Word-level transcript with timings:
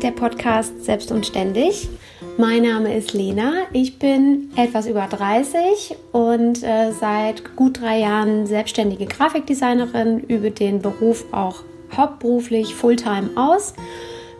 ist 0.00 0.04
der 0.04 0.12
Podcast 0.12 0.82
Selbst 0.82 1.12
und 1.12 1.26
Ständig. 1.26 1.90
Mein 2.38 2.62
Name 2.62 2.96
ist 2.96 3.12
Lena. 3.12 3.52
Ich 3.74 3.98
bin 3.98 4.50
etwas 4.56 4.86
über 4.86 5.06
30 5.06 5.94
und 6.12 6.62
äh, 6.62 6.90
seit 6.92 7.54
gut 7.54 7.82
drei 7.82 7.98
Jahren 7.98 8.46
selbstständige 8.46 9.04
Grafikdesignerin, 9.04 10.20
übe 10.20 10.52
den 10.52 10.80
Beruf 10.80 11.26
auch 11.32 11.64
hauptberuflich 11.94 12.74
Fulltime 12.74 13.28
aus. 13.34 13.74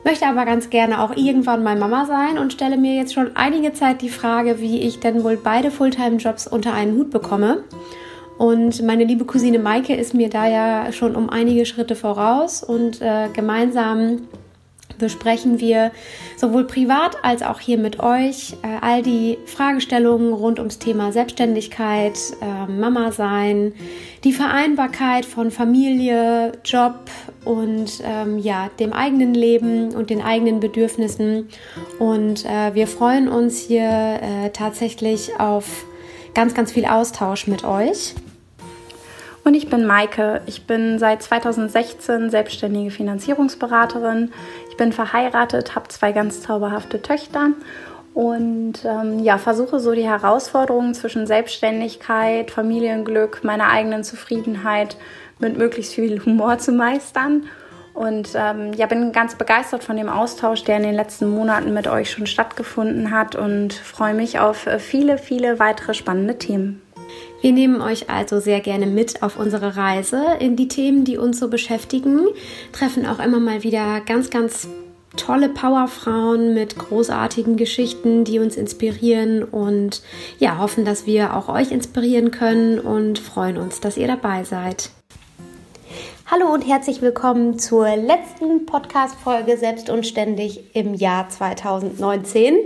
Möchte 0.03 0.27
aber 0.27 0.47
ganz 0.47 0.71
gerne 0.71 1.03
auch 1.03 1.15
irgendwann 1.15 1.63
mal 1.63 1.77
Mama 1.77 2.07
sein 2.07 2.39
und 2.39 2.55
stelle 2.55 2.79
mir 2.79 2.95
jetzt 2.95 3.13
schon 3.13 3.37
einige 3.37 3.75
Zeit 3.75 4.01
die 4.01 4.09
Frage, 4.09 4.61
wie 4.61 4.81
ich 4.81 5.01
denn 5.01 5.25
wohl 5.25 5.37
beide 5.37 5.71
Fulltime-Jobs 5.71 6.47
unter 6.47 6.73
einen 6.73 6.97
Hut 6.97 7.11
bekomme. 7.11 7.65
Und 8.39 8.83
meine 8.83 9.05
liebe 9.05 9.27
Cousine 9.27 9.59
Maike 9.59 9.95
ist 9.95 10.15
mir 10.15 10.31
da 10.31 10.49
ja 10.49 10.91
schon 10.93 11.15
um 11.15 11.29
einige 11.29 11.67
Schritte 11.67 11.97
voraus 11.97 12.63
und 12.63 13.03
äh, 13.03 13.29
gemeinsam 13.35 14.23
besprechen 15.01 15.59
wir 15.59 15.91
sowohl 16.37 16.65
privat 16.65 17.17
als 17.25 17.43
auch 17.43 17.59
hier 17.59 17.79
mit 17.79 17.99
euch 17.99 18.55
äh, 18.63 18.79
all 18.81 19.03
die 19.03 19.39
Fragestellungen 19.47 20.33
rund 20.33 20.59
ums 20.59 20.79
Thema 20.79 21.11
Selbstständigkeit, 21.11 22.19
äh, 22.41 22.71
Mama 22.71 23.11
sein, 23.11 23.73
die 24.23 24.33
Vereinbarkeit 24.33 25.25
von 25.25 25.51
Familie, 25.51 26.53
Job 26.65 27.11
und 27.45 28.03
ähm, 28.05 28.39
ja, 28.39 28.71
dem 28.79 28.93
eigenen 28.93 29.35
Leben 29.35 29.95
und 29.95 30.11
den 30.11 30.23
eigenen 30.23 30.61
Bedürfnissen. 30.61 31.49
Und 31.99 32.45
äh, 32.45 32.75
wir 32.75 32.87
freuen 32.87 33.29
uns 33.29 33.59
hier 33.59 34.21
äh, 34.23 34.51
tatsächlich 34.51 35.41
auf 35.41 35.85
ganz, 36.35 36.55
ganz 36.55 36.73
viel 36.73 36.85
Austausch 36.85 37.47
mit 37.47 37.65
euch. 37.65 38.15
Und 39.43 39.55
ich 39.55 39.71
bin 39.71 39.87
Maike. 39.87 40.43
Ich 40.47 40.67
bin 40.67 40.99
seit 40.99 41.23
2016 41.23 42.31
selbstständige 42.31 42.91
Finanzierungsberaterin. 42.91 44.33
Bin 44.81 44.93
verheiratet, 44.95 45.75
habe 45.75 45.89
zwei 45.89 46.13
ganz 46.13 46.41
zauberhafte 46.41 47.03
Töchter 47.03 47.51
und 48.15 48.83
ähm, 48.87 49.19
ja, 49.19 49.37
versuche 49.37 49.79
so 49.79 49.93
die 49.93 50.09
Herausforderungen 50.09 50.95
zwischen 50.95 51.27
Selbstständigkeit, 51.27 52.51
Familienglück, 52.51 53.45
meiner 53.45 53.69
eigenen 53.69 54.05
Zufriedenheit 54.05 54.97
mit 55.39 55.59
möglichst 55.59 55.93
viel 55.93 56.25
Humor 56.25 56.57
zu 56.57 56.73
meistern. 56.73 57.45
Und 57.93 58.31
ähm, 58.35 58.73
ja, 58.73 58.87
bin 58.87 59.13
ganz 59.13 59.35
begeistert 59.35 59.85
von 59.85 59.99
dem 59.99 60.09
Austausch, 60.09 60.65
der 60.65 60.79
in 60.79 60.85
den 60.85 60.95
letzten 60.95 61.29
Monaten 61.29 61.75
mit 61.75 61.87
euch 61.87 62.11
schon 62.11 62.27
stattgefunden 62.27 63.11
hat 63.11 63.37
und 63.37 63.75
freue 63.75 64.15
mich 64.15 64.39
auf 64.39 64.67
äh, 64.67 64.79
viele, 64.79 65.19
viele 65.19 65.59
weitere 65.59 65.93
spannende 65.93 66.39
Themen. 66.39 66.81
Wir 67.43 67.53
nehmen 67.53 67.81
euch 67.81 68.11
also 68.11 68.39
sehr 68.39 68.61
gerne 68.61 68.85
mit 68.85 69.23
auf 69.23 69.39
unsere 69.39 69.75
Reise 69.75 70.23
in 70.41 70.57
die 70.57 70.69
Themen, 70.69 71.05
die 71.05 71.17
uns 71.17 71.41
so 71.41 71.49
beschäftigen, 71.49 72.27
treffen 72.73 73.07
auch 73.07 73.19
immer 73.19 73.41
mal 73.41 73.63
wieder 73.63 74.03
ganz, 74.03 74.29
ganz 74.29 74.69
tolle 75.17 75.49
Powerfrauen 75.49 76.53
mit 76.53 76.77
großartigen 76.77 77.57
Geschichten, 77.57 78.25
die 78.25 78.41
uns 78.41 78.57
inspirieren 78.57 79.43
und 79.43 80.03
ja, 80.39 80.59
hoffen, 80.59 80.85
dass 80.85 81.07
wir 81.07 81.35
auch 81.35 81.49
euch 81.49 81.73
inspirieren 81.73 82.31
können 82.31 82.79
und 82.79 83.19
freuen 83.19 83.57
uns, 83.57 83.81
dass 83.81 83.97
ihr 83.97 84.07
dabei 84.07 84.45
seid. 84.45 84.91
Hallo 86.31 86.53
und 86.53 86.69
herzlich 86.69 87.01
willkommen 87.01 87.59
zur 87.59 87.97
letzten 87.97 88.67
Podcast-Folge 88.67 89.57
Selbst 89.57 89.89
und 89.89 90.07
Ständig 90.07 90.77
im 90.77 90.93
Jahr 90.93 91.31
2019. 91.31 92.57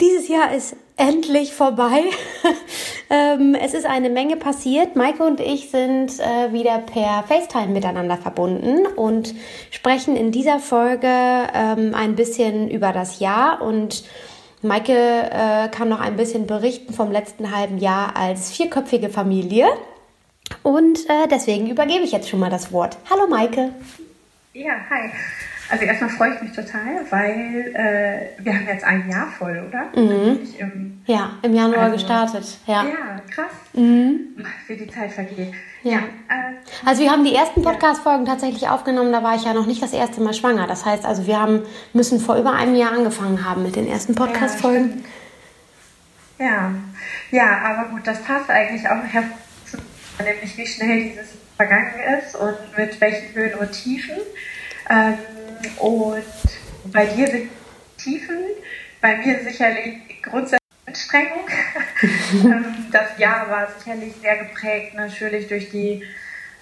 Dieses 0.00 0.26
Jahr 0.26 0.52
ist 0.52 0.74
endlich 1.02 1.52
vorbei. 1.52 2.04
ähm, 3.10 3.56
es 3.60 3.74
ist 3.74 3.86
eine 3.86 4.08
Menge 4.08 4.36
passiert. 4.36 4.94
Maike 4.94 5.24
und 5.24 5.40
ich 5.40 5.70
sind 5.70 6.20
äh, 6.20 6.52
wieder 6.52 6.78
per 6.78 7.24
FaceTime 7.26 7.68
miteinander 7.72 8.16
verbunden 8.16 8.86
und 8.86 9.34
sprechen 9.70 10.16
in 10.16 10.30
dieser 10.30 10.60
Folge 10.60 11.08
ähm, 11.08 11.94
ein 11.94 12.14
bisschen 12.14 12.70
über 12.70 12.92
das 12.92 13.18
Jahr 13.18 13.62
und 13.62 14.04
Maike 14.62 14.92
äh, 14.92 15.68
kann 15.70 15.88
noch 15.88 16.00
ein 16.00 16.16
bisschen 16.16 16.46
berichten 16.46 16.94
vom 16.94 17.10
letzten 17.10 17.54
halben 17.54 17.78
Jahr 17.78 18.16
als 18.16 18.52
vierköpfige 18.52 19.08
Familie. 19.08 19.66
Und 20.62 21.00
äh, 21.08 21.26
deswegen 21.28 21.68
übergebe 21.68 22.04
ich 22.04 22.12
jetzt 22.12 22.28
schon 22.28 22.38
mal 22.38 22.50
das 22.50 22.72
Wort. 22.72 22.96
Hallo 23.10 23.26
Maike. 23.26 23.70
Ja, 24.52 24.74
hi. 24.88 25.10
Also 25.72 25.86
erstmal 25.86 26.10
freue 26.10 26.34
ich 26.34 26.42
mich 26.42 26.52
total, 26.52 27.00
weil 27.08 27.72
äh, 27.74 28.44
wir 28.44 28.52
haben 28.52 28.66
jetzt 28.66 28.84
ein 28.84 29.08
Jahr 29.08 29.26
voll, 29.28 29.64
oder? 29.66 29.86
Mhm. 29.98 30.40
Im, 30.58 31.02
ja, 31.06 31.30
im 31.40 31.54
Januar 31.54 31.84
also, 31.84 31.94
gestartet. 31.94 32.58
Ja, 32.66 32.84
ja 32.84 33.22
krass. 33.30 33.52
Mhm. 33.72 34.36
Wie 34.66 34.76
die 34.76 34.86
Zeit 34.86 35.12
vergeht. 35.12 35.54
Ja. 35.82 35.92
ja 35.92 35.98
äh, 36.28 36.52
also 36.84 37.02
wir 37.02 37.10
haben 37.10 37.24
die 37.24 37.34
ersten 37.34 37.62
Podcast-Folgen 37.62 38.26
tatsächlich 38.26 38.68
aufgenommen, 38.68 39.12
da 39.12 39.22
war 39.22 39.34
ich 39.34 39.44
ja 39.44 39.54
noch 39.54 39.64
nicht 39.64 39.82
das 39.82 39.94
erste 39.94 40.20
Mal 40.20 40.34
schwanger. 40.34 40.66
Das 40.66 40.84
heißt 40.84 41.06
also, 41.06 41.26
wir 41.26 41.40
haben, 41.40 41.62
müssen 41.94 42.20
vor 42.20 42.36
über 42.36 42.52
einem 42.52 42.74
Jahr 42.74 42.92
angefangen 42.92 43.42
haben 43.42 43.62
mit 43.62 43.74
den 43.74 43.88
ersten 43.88 44.14
Podcast-Folgen. 44.14 45.02
Ja, 46.38 46.70
ja, 47.30 47.58
aber 47.64 47.88
gut, 47.88 48.06
das 48.06 48.20
passt 48.20 48.50
eigentlich 48.50 48.86
auch 48.86 49.02
hervor, 49.10 49.38
nämlich 50.22 50.54
wie 50.54 50.66
schnell 50.66 51.04
dieses 51.04 51.28
vergangen 51.56 51.94
ist 52.18 52.36
und 52.36 52.56
mit 52.76 53.00
welchen 53.00 53.34
Höhen 53.34 53.54
und 53.54 53.72
Tiefen. 53.72 54.16
Ähm, 54.90 55.16
und 55.78 56.24
bei 56.92 57.06
dir 57.06 57.26
sind 57.28 57.50
Tiefen, 57.98 58.38
bei 59.00 59.16
mir 59.16 59.40
sicherlich 59.42 60.22
grundsätzlich 60.22 60.62
Anstrengung. 60.92 61.44
Ähm, 62.32 62.64
das 62.90 63.16
Jahr 63.18 63.48
war 63.48 63.68
sicherlich 63.78 64.14
sehr 64.16 64.36
geprägt, 64.38 64.94
natürlich 64.94 65.46
durch 65.46 65.70
die 65.70 66.02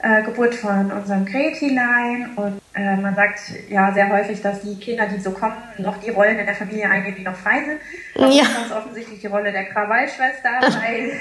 äh, 0.03 0.23
Geburt 0.23 0.55
von 0.55 0.93
unserem 0.93 1.25
Gretilein. 1.25 2.33
Und 2.37 2.61
äh, 2.75 2.97
man 2.97 3.15
sagt 3.15 3.41
ja 3.71 3.93
sehr 3.93 4.11
häufig, 4.11 4.43
dass 4.43 4.61
die 4.61 4.79
Kinder, 4.79 5.07
die 5.07 5.21
so 5.21 5.31
kommen, 5.31 5.57
noch 5.79 5.99
die 5.99 6.11
Rollen 6.11 6.39
in 6.39 6.45
der 6.45 6.55
Familie 6.55 6.91
eingehen, 6.91 7.15
die 7.17 7.23
noch 7.23 7.37
frei 7.37 7.65
sind. 7.65 7.81
Das 8.15 8.35
ja. 8.35 8.43
ist 8.43 8.55
ganz 8.55 8.73
offensichtlich 8.73 9.21
die 9.21 9.29
Rolle 9.29 9.53
der 9.53 9.65
Krawallschwester, 9.67 10.51
weil 10.61 11.13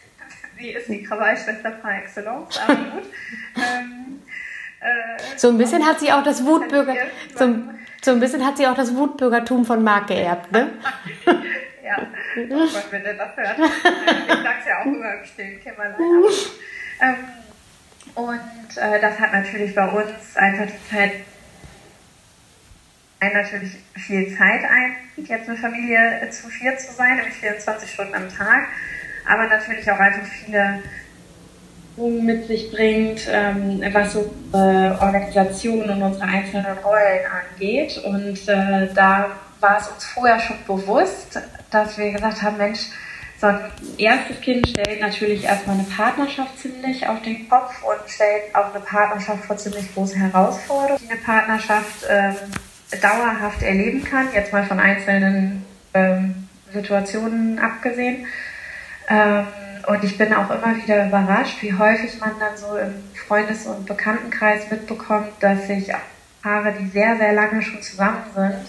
sie 0.58 0.70
ist 0.70 0.88
die 0.88 1.02
Krawallschwester 1.04 1.70
par 1.70 1.98
excellence, 1.98 2.58
aber 2.58 2.74
gut. 2.74 3.10
Ähm, 3.56 4.07
so 5.36 5.48
ein 5.48 5.58
bisschen 5.58 5.84
hat 5.84 6.00
sie 6.00 6.12
auch 6.12 6.22
das 6.22 6.44
Wutbürger, 6.44 6.94
so, 7.34 7.58
so 8.02 8.10
ein 8.12 8.20
bisschen 8.20 8.46
hat 8.46 8.56
sie 8.56 8.66
auch 8.66 8.74
das 8.74 8.94
Wutbürgertum 8.94 9.64
von 9.64 9.82
Marc 9.82 10.08
geerbt, 10.08 10.52
ne? 10.52 10.70
ja, 11.84 12.06
oh 12.36 12.48
Gott, 12.48 12.86
wenn 12.90 13.02
der 13.02 13.14
das 13.14 13.36
hört. 13.36 13.58
Ich 13.58 14.42
sag's 14.42 14.66
ja 14.66 14.80
auch 14.80 14.86
immer 14.86 15.14
im 15.14 15.24
stillen 15.24 15.60
Kämmerlein. 15.60 15.98
Ähm, 17.00 17.16
und 18.14 18.76
äh, 18.76 19.00
das 19.00 19.18
hat 19.18 19.32
natürlich 19.32 19.74
bei 19.74 19.86
uns 19.88 20.36
einfach 20.36 20.66
die 20.66 20.90
Zeit 20.90 21.12
natürlich 23.20 23.76
viel 23.96 24.36
Zeit 24.36 24.62
ein, 24.64 24.96
jetzt 25.16 25.48
eine 25.48 25.58
Familie 25.58 26.28
zu 26.30 26.48
vier 26.48 26.76
zu 26.76 26.92
sein, 26.92 27.16
nämlich 27.16 27.34
24 27.34 27.90
Stunden 27.90 28.14
am 28.14 28.28
Tag, 28.28 28.68
aber 29.26 29.46
natürlich 29.46 29.90
auch 29.90 29.98
einfach 29.98 30.26
viele 30.26 30.82
mit 32.06 32.46
sich 32.46 32.70
bringt, 32.70 33.28
ähm, 33.30 33.82
was 33.92 34.12
so 34.12 34.34
äh, 34.52 34.90
Organisation 35.00 35.90
und 35.90 36.02
unsere 36.02 36.24
einzelnen 36.24 36.78
Rollen 36.84 37.20
angeht. 37.26 37.98
Und 38.04 38.48
äh, 38.48 38.88
da 38.94 39.26
war 39.60 39.78
es 39.78 39.88
uns 39.88 40.04
vorher 40.04 40.38
schon 40.38 40.56
bewusst, 40.66 41.40
dass 41.70 41.98
wir 41.98 42.12
gesagt 42.12 42.42
haben, 42.42 42.56
Mensch, 42.56 42.80
so 43.40 43.46
ein 43.46 43.60
erstes 43.98 44.40
Kind 44.40 44.68
stellt 44.68 45.00
natürlich 45.00 45.44
erstmal 45.44 45.76
eine 45.76 45.84
Partnerschaft 45.84 46.58
ziemlich 46.58 47.06
auf 47.06 47.22
den 47.22 47.48
Kopf 47.48 47.72
und 47.84 48.10
stellt 48.10 48.54
auch 48.54 48.74
eine 48.74 48.84
Partnerschaft 48.84 49.44
vor 49.44 49.56
ziemlich 49.56 49.94
große 49.94 50.16
Herausforderungen, 50.16 51.00
die 51.04 51.10
eine 51.10 51.20
Partnerschaft 51.20 52.04
ähm, 52.08 52.34
dauerhaft 53.00 53.62
erleben 53.62 54.02
kann, 54.02 54.32
jetzt 54.34 54.52
mal 54.52 54.64
von 54.64 54.80
einzelnen 54.80 55.64
ähm, 55.94 56.48
Situationen 56.72 57.58
abgesehen. 57.60 58.26
Ähm, 59.08 59.46
und 59.88 60.04
ich 60.04 60.18
bin 60.18 60.32
auch 60.34 60.50
immer 60.50 60.76
wieder 60.76 61.06
überrascht, 61.06 61.62
wie 61.62 61.72
häufig 61.72 62.20
man 62.20 62.32
dann 62.38 62.56
so 62.56 62.76
im 62.76 62.94
Freundes- 63.26 63.66
und 63.66 63.86
Bekanntenkreis 63.86 64.70
mitbekommt, 64.70 65.30
dass 65.40 65.66
sich 65.66 65.90
Paare, 66.42 66.74
die 66.78 66.88
sehr, 66.88 67.16
sehr 67.16 67.32
lange 67.32 67.62
schon 67.62 67.82
zusammen 67.82 68.22
sind, 68.34 68.66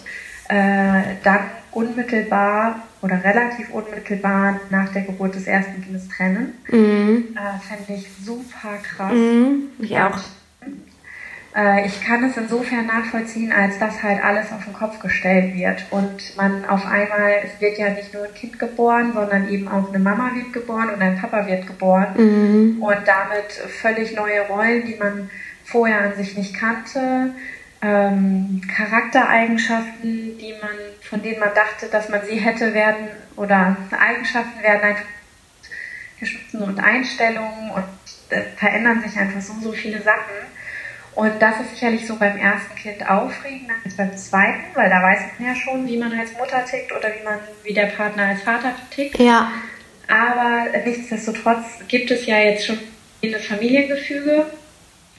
äh, 0.48 1.16
dann 1.24 1.42
unmittelbar 1.72 2.84
oder 3.02 3.24
relativ 3.24 3.70
unmittelbar 3.70 4.60
nach 4.70 4.92
der 4.94 5.04
Geburt 5.04 5.36
des 5.36 5.46
ersten 5.46 5.84
Kindes 5.84 6.08
trennen. 6.08 6.58
Mhm. 6.70 7.36
Äh, 7.36 7.60
Fände 7.68 8.02
ich 8.02 8.10
super 8.24 8.78
krass. 8.82 9.14
Mhm. 9.14 9.70
Ich 9.80 9.98
auch. 9.98 10.18
Äh, 11.56 11.86
ich 11.88 12.02
kann 12.04 12.24
es 12.24 12.38
insofern 12.38 12.86
nachvollziehen, 12.86 13.52
als 13.52 13.80
dass 13.80 14.02
halt 14.04 14.24
alles 14.24 14.52
auf 14.52 14.64
den 14.64 14.74
Kopf 14.74 15.00
gestellt 15.00 15.56
wird 15.56 15.86
und 15.90 16.36
man 16.38 16.66
auf 16.66 16.86
einmal, 16.86 17.42
es 17.44 17.60
wird 17.60 17.78
ja 17.78 17.90
nicht 17.90 18.14
nur 18.14 18.24
ein 18.24 18.34
Kind 18.34 18.60
geboren, 18.60 19.14
sondern 19.14 19.50
eben 19.50 19.68
auch 19.68 19.90
eine 19.90 20.00
Mama 20.00 20.32
wird 20.36 20.54
geboren 20.54 20.90
und 20.90 21.02
ein 21.02 21.20
Papa 21.20 21.48
wird 21.48 21.66
geboren 21.66 22.14
mhm. 22.16 22.82
und 22.82 23.00
damit 23.06 23.52
völlig 23.82 24.16
neue 24.16 24.42
Rollen, 24.48 24.86
die 24.86 24.96
man 24.96 25.30
vorher 25.64 26.02
an 26.02 26.16
sich 26.16 26.38
nicht 26.38 26.56
kannte, 26.56 27.34
ähm, 27.82 28.62
Charaktereigenschaften, 28.76 30.38
die 30.38 30.54
man, 30.62 30.72
von 31.02 31.22
denen 31.22 31.40
man 31.40 31.54
dachte, 31.54 31.88
dass 31.88 32.10
man 32.10 32.22
sie 32.26 32.36
hätte 32.36 32.74
werden 32.74 33.08
oder 33.36 33.78
Eigenschaften 33.92 34.62
werden 34.62 34.82
einfach 34.82 35.06
geschützen 36.20 36.62
und 36.62 36.80
Einstellungen 36.80 37.72
und 37.72 37.84
äh, 38.30 38.42
verändern 38.58 39.02
sich 39.02 39.18
einfach 39.18 39.42
so, 39.42 39.54
so 39.62 39.72
viele 39.72 40.02
Sachen. 40.02 40.36
Und 41.20 41.34
das 41.42 41.60
ist 41.60 41.72
sicherlich 41.72 42.08
so 42.08 42.16
beim 42.16 42.38
ersten 42.38 42.74
Kind 42.76 43.10
aufregender 43.10 43.74
als 43.84 43.98
beim 43.98 44.16
zweiten, 44.16 44.74
weil 44.74 44.90
da 44.90 45.04
weiß 45.04 45.20
man 45.38 45.50
ja 45.50 45.54
schon, 45.54 45.86
wie 45.86 45.98
man 45.98 46.18
als 46.18 46.32
Mutter 46.32 46.64
tickt 46.64 46.94
oder 46.94 47.10
wie 47.10 47.26
man, 47.26 47.40
wie 47.66 47.74
der 47.74 47.88
Partner 47.88 48.28
als 48.28 48.42
Vater 48.42 48.74
tickt. 48.90 49.20
Ja. 49.20 49.52
Aber 50.08 50.68
nichtsdestotrotz 50.86 51.66
gibt 51.90 52.10
es 52.10 52.26
ja 52.26 52.38
jetzt 52.38 52.68
schon 52.68 52.80
ein 53.22 53.36
Familiengefüge 53.38 54.46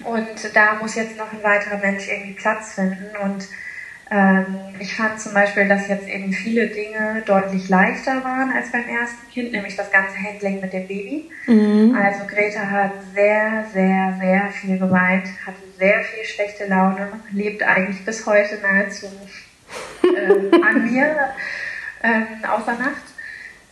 und 0.05 0.26
da 0.55 0.76
muss 0.76 0.94
jetzt 0.94 1.19
noch 1.19 1.31
ein 1.35 1.43
weiterer 1.43 1.76
Mensch 1.76 2.08
irgendwie 2.08 2.32
Platz 2.32 2.76
finden 2.76 3.14
und 3.23 3.47
ich 4.81 4.97
fand 4.97 5.21
zum 5.21 5.35
Beispiel, 5.35 5.69
dass 5.69 5.87
jetzt 5.87 6.09
eben 6.09 6.33
viele 6.33 6.67
Dinge 6.67 7.23
deutlich 7.27 7.69
leichter 7.69 8.25
waren 8.25 8.51
als 8.51 8.73
beim 8.73 8.89
ersten 8.89 9.31
Kind, 9.31 9.53
nämlich 9.53 9.77
das 9.77 9.93
ganze 9.93 10.17
Handling 10.17 10.61
mit 10.61 10.73
dem 10.73 10.89
Baby. 10.89 11.31
Mhm. 11.47 11.95
Also 11.95 12.25
Greta 12.27 12.69
hat 12.69 12.93
sehr, 13.15 13.67
sehr, 13.73 14.17
sehr 14.19 14.51
viel 14.51 14.79
geweint, 14.79 15.29
hatte 15.47 15.59
sehr 15.79 16.03
viel 16.03 16.25
schlechte 16.25 16.67
Laune, 16.67 17.09
lebt 17.31 17.62
eigentlich 17.62 18.05
bis 18.05 18.27
heute 18.27 18.59
nahezu 18.61 19.07
äh, 20.03 20.57
an 20.61 20.91
mir, 20.91 21.31
äh, 22.03 22.47
außer 22.49 22.73
Nacht. 22.73 23.05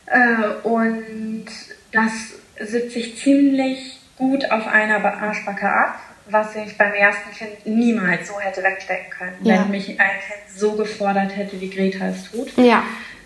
Äh, 0.07 0.67
und 0.69 1.47
das 1.91 2.13
sitzt 2.61 2.93
sich 2.93 3.19
ziemlich 3.19 4.01
gut 4.17 4.49
auf 4.53 4.69
einer 4.69 5.05
Arschbacke 5.05 5.69
ab 5.69 6.01
was 6.31 6.55
ich 6.57 6.77
beim 6.77 6.93
ersten 6.93 7.31
Kind 7.33 7.67
niemals 7.67 8.29
so 8.29 8.39
hätte 8.39 8.63
wegstecken 8.63 9.11
können, 9.11 9.37
ja. 9.43 9.61
wenn 9.61 9.71
mich 9.71 9.89
ein 9.89 9.97
Kind 9.97 10.57
so 10.57 10.73
gefordert 10.73 11.37
hätte, 11.37 11.61
wie 11.61 11.71
Greta 11.71 12.09
es 12.09 12.31
tut. 12.31 12.57
Ja. 12.57 12.83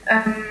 Ähm, 0.09 0.45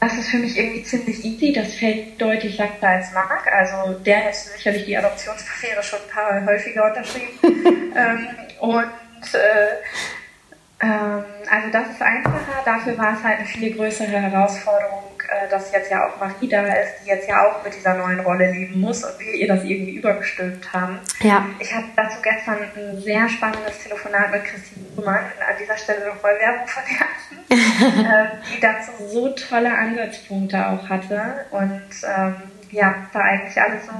das 0.00 0.18
ist 0.18 0.28
für 0.28 0.36
mich 0.36 0.58
irgendwie 0.58 0.82
ziemlich 0.82 1.24
easy. 1.24 1.52
Das 1.52 1.74
fällt 1.74 2.20
deutlich 2.20 2.58
leichter 2.58 2.88
als 2.88 3.12
Marc. 3.12 3.46
Also 3.50 3.98
der 4.00 4.16
hätte 4.18 4.36
sicherlich 4.36 4.84
die 4.84 4.96
Adoptionspapiere 4.96 5.82
schon 5.82 5.98
ein 6.00 6.10
paar 6.10 6.32
Mal 6.32 6.46
häufiger 6.46 6.88
unterschrieben. 6.88 7.38
ähm, 7.96 8.28
und 8.60 9.34
äh, 9.34 10.84
ähm, 10.84 11.24
also 11.50 11.68
das 11.72 11.90
ist 11.90 12.02
einfacher. 12.02 12.62
Dafür 12.64 12.98
war 12.98 13.16
es 13.16 13.22
halt 13.22 13.38
eine 13.38 13.46
viel 13.46 13.74
größere 13.74 14.08
Herausforderung, 14.08 15.04
äh, 15.34 15.48
dass 15.48 15.72
jetzt 15.72 15.90
ja 15.90 16.06
auch 16.06 16.20
Marie 16.20 16.48
da 16.48 16.62
ist, 16.62 17.02
die 17.02 17.08
jetzt 17.08 17.28
ja 17.28 17.46
auch 17.46 17.64
mit 17.64 17.74
dieser 17.74 17.94
neuen 17.94 18.20
Rolle 18.20 18.50
leben 18.50 18.80
muss 18.80 19.04
und 19.04 19.18
wir 19.18 19.34
ihr 19.34 19.48
das 19.48 19.64
irgendwie 19.64 19.96
übergestülpt 19.96 20.72
haben. 20.72 21.00
Ja. 21.20 21.46
Ich 21.58 21.74
hatte 21.74 21.88
dazu 21.96 22.18
gestern 22.22 22.58
ein 22.76 23.00
sehr 23.00 23.28
spannendes 23.28 23.82
Telefonat 23.82 24.30
mit 24.30 24.44
Christine 24.44 24.86
Buhmann, 24.94 25.16
an 25.16 25.56
dieser 25.60 25.76
Stelle 25.76 26.06
nochmal 26.08 26.34
Werbung 26.38 26.66
von 26.66 26.82
Herzen, 26.84 28.04
äh, 28.04 28.26
die 28.54 28.60
dazu 28.60 28.92
so 29.08 29.28
tolle 29.30 29.76
Ansatzpunkte 29.76 30.66
auch 30.66 30.88
hatte 30.88 31.46
und 31.50 31.82
ähm, 32.16 32.36
ja, 32.70 32.94
da 33.12 33.20
eigentlich 33.20 33.60
alles 33.60 33.86
so 33.86 33.92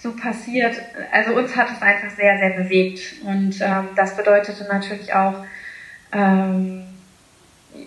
so 0.00 0.14
passiert. 0.14 0.76
Also 1.12 1.34
uns 1.34 1.56
hat 1.56 1.68
es 1.72 1.82
einfach 1.82 2.10
sehr, 2.10 2.38
sehr 2.38 2.50
bewegt 2.50 3.16
und 3.24 3.60
ähm, 3.60 3.88
das 3.96 4.16
bedeutete 4.16 4.64
natürlich 4.64 5.12
auch 5.12 5.44
ähm, 6.12 6.84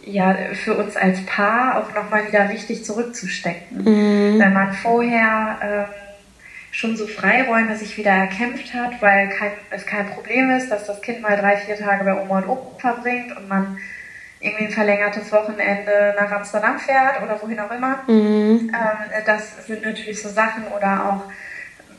ja, 0.05 0.35
für 0.53 0.75
uns 0.75 0.95
als 0.95 1.25
Paar 1.25 1.77
auch 1.77 1.93
nochmal 1.95 2.27
wieder 2.27 2.49
richtig 2.49 2.83
zurückzustecken. 2.83 3.83
Mhm. 3.83 4.39
Wenn 4.39 4.53
man 4.53 4.73
vorher 4.73 5.59
ähm, 5.61 5.85
schon 6.71 6.95
so 6.95 7.05
Freiräume 7.05 7.75
sich 7.75 7.97
wieder 7.97 8.11
erkämpft 8.11 8.73
hat, 8.73 9.01
weil 9.01 9.29
kein, 9.29 9.51
es 9.69 9.85
kein 9.85 10.07
Problem 10.07 10.51
ist, 10.51 10.69
dass 10.71 10.87
das 10.87 11.01
Kind 11.01 11.21
mal 11.21 11.37
drei, 11.37 11.57
vier 11.57 11.77
Tage 11.77 12.05
bei 12.05 12.21
Oma 12.21 12.39
und 12.39 12.49
Opa 12.49 12.93
verbringt 12.93 13.35
und 13.35 13.47
man 13.47 13.77
irgendwie 14.39 14.65
ein 14.65 14.71
verlängertes 14.71 15.31
Wochenende 15.31 16.15
nach 16.19 16.31
Amsterdam 16.31 16.79
fährt 16.79 17.21
oder 17.21 17.39
wohin 17.41 17.59
auch 17.59 17.71
immer. 17.71 17.99
Mhm. 18.07 18.71
Ähm, 18.73 19.23
das 19.25 19.67
sind 19.67 19.85
natürlich 19.85 20.21
so 20.21 20.29
Sachen 20.29 20.63
oder 20.75 21.05
auch 21.05 21.31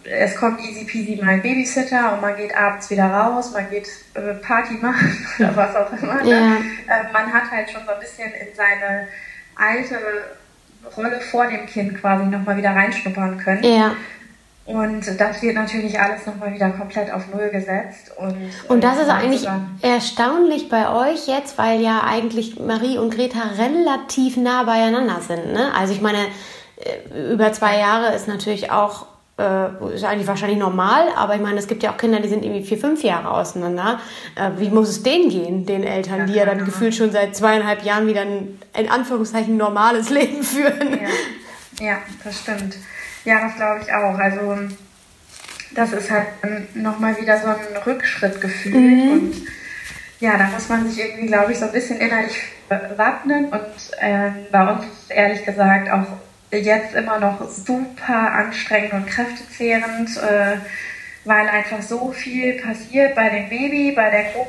es 0.05 0.37
kommt 0.37 0.61
easy 0.61 0.85
peasy 0.85 1.21
mein 1.23 1.43
Babysitter 1.43 2.15
und 2.15 2.21
man 2.21 2.37
geht 2.37 2.55
abends 2.55 2.91
wieder 2.91 3.07
raus, 3.07 3.53
man 3.53 3.69
geht 3.71 3.89
äh, 4.15 4.35
Party 4.35 4.75
machen 4.75 5.27
oder 5.39 5.57
was 5.57 5.77
auch 5.77 5.93
immer. 5.93 6.23
Ne? 6.23 6.31
Ja. 6.31 6.57
Äh, 6.57 7.13
man 7.13 7.33
hat 7.33 7.51
halt 7.51 7.71
schon 7.71 7.83
so 7.87 7.93
ein 7.93 8.01
bisschen 8.01 8.33
in 8.33 8.55
seine 8.55 9.09
alte 9.57 9.99
Rolle 10.97 11.21
vor 11.21 11.47
dem 11.47 11.67
Kind 11.67 12.01
quasi 12.01 12.25
nochmal 12.25 12.57
wieder 12.57 12.71
reinschnuppern 12.71 13.39
können. 13.39 13.63
Ja. 13.63 13.95
Und 14.65 15.05
das 15.19 15.43
wird 15.43 15.57
natürlich 15.57 15.99
alles 15.99 16.25
nochmal 16.25 16.55
wieder 16.55 16.71
komplett 16.71 17.13
auf 17.13 17.25
Null 17.33 17.49
gesetzt. 17.51 18.13
Und, 18.17 18.37
und 18.69 18.85
das 18.85 18.97
äh, 18.97 19.03
ist 19.03 19.09
eigentlich 19.09 19.49
erstaunlich 19.83 20.69
bei 20.69 20.89
euch 20.89 21.27
jetzt, 21.27 21.59
weil 21.59 21.81
ja 21.81 22.05
eigentlich 22.05 22.61
Marie 22.61 22.97
und 22.97 23.13
Greta 23.13 23.41
relativ 23.59 24.37
nah 24.37 24.63
beieinander 24.63 25.21
sind. 25.21 25.53
Ne? 25.53 25.73
Also 25.75 25.93
ich 25.93 26.01
meine, 26.01 26.27
äh, 26.77 27.33
über 27.33 27.53
zwei 27.53 27.79
Jahre 27.79 28.15
ist 28.15 28.29
natürlich 28.29 28.71
auch 28.71 29.07
äh, 29.39 29.95
ist 29.95 30.05
eigentlich 30.05 30.27
wahrscheinlich 30.27 30.59
normal, 30.59 31.09
aber 31.17 31.35
ich 31.35 31.41
meine, 31.41 31.59
es 31.59 31.67
gibt 31.67 31.83
ja 31.83 31.93
auch 31.93 31.97
Kinder, 31.97 32.21
die 32.21 32.29
sind 32.29 32.45
irgendwie 32.45 32.65
vier, 32.65 32.79
fünf 32.79 33.03
Jahre 33.03 33.31
auseinander. 33.31 34.01
Äh, 34.35 34.51
wie 34.59 34.69
muss 34.69 34.89
es 34.89 35.03
denen 35.03 35.31
gehen, 35.31 35.67
den 35.67 35.85
Eltern, 35.85 36.21
ja, 36.21 36.27
die 36.27 36.33
ja 36.35 36.45
dann 36.45 36.59
genau. 36.59 36.71
gefühlt 36.71 36.95
schon 36.95 37.11
seit 37.13 37.35
zweieinhalb 37.35 37.83
Jahren 37.83 38.07
wieder 38.07 38.23
ein, 38.23 38.59
in 38.79 38.89
Anführungszeichen, 38.91 39.57
normales 39.57 40.11
Leben 40.11 40.43
führen? 40.43 41.01
Ja, 41.81 41.87
ja 41.87 41.99
das 42.23 42.41
stimmt. 42.41 42.77
Ja, 43.25 43.41
das 43.41 43.57
glaube 43.57 43.81
ich 43.83 43.93
auch. 43.93 44.19
Also, 44.19 44.75
das 45.75 45.93
ist 45.93 46.11
halt 46.11 46.27
nochmal 46.75 47.19
wieder 47.19 47.39
so 47.39 47.47
ein 47.47 47.83
Rückschrittgefühl 47.87 48.79
mhm. 48.79 49.13
und 49.13 49.35
ja, 50.21 50.37
da 50.37 50.45
muss 50.49 50.69
man 50.69 50.89
sich 50.89 51.03
irgendwie, 51.03 51.27
glaube 51.27 51.53
ich, 51.53 51.59
so 51.59 51.65
ein 51.65 51.73
bisschen 51.73 51.99
innerlich 51.99 52.37
wappnen 52.69 53.47
und 53.47 53.99
äh, 53.99 54.31
bei 54.51 54.73
uns 54.73 54.85
ist 54.85 55.11
ehrlich 55.11 55.45
gesagt 55.45 55.91
auch 55.91 56.07
jetzt 56.59 56.95
immer 56.95 57.19
noch 57.19 57.49
super 57.49 58.33
anstrengend 58.33 58.93
und 58.93 59.07
kräftezehrend, 59.07 60.17
äh, 60.19 60.57
weil 61.25 61.49
einfach 61.49 61.83
so 61.83 62.13
viel 62.13 62.61
passiert 62.61 63.15
bei 63.15 63.29
dem 63.29 63.49
Baby, 63.49 63.93
bei 63.93 64.11
der 64.11 64.25
Gruppe 64.33 64.49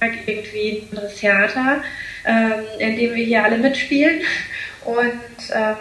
irgendwie 0.00 0.82
ein 0.82 0.88
anderes 0.90 1.16
Theater, 1.16 1.82
ähm, 2.24 2.52
in 2.78 2.96
dem 2.96 3.14
wir 3.14 3.24
hier 3.24 3.44
alle 3.44 3.58
mitspielen. 3.58 4.20
Und 4.84 5.20
ähm, 5.52 5.76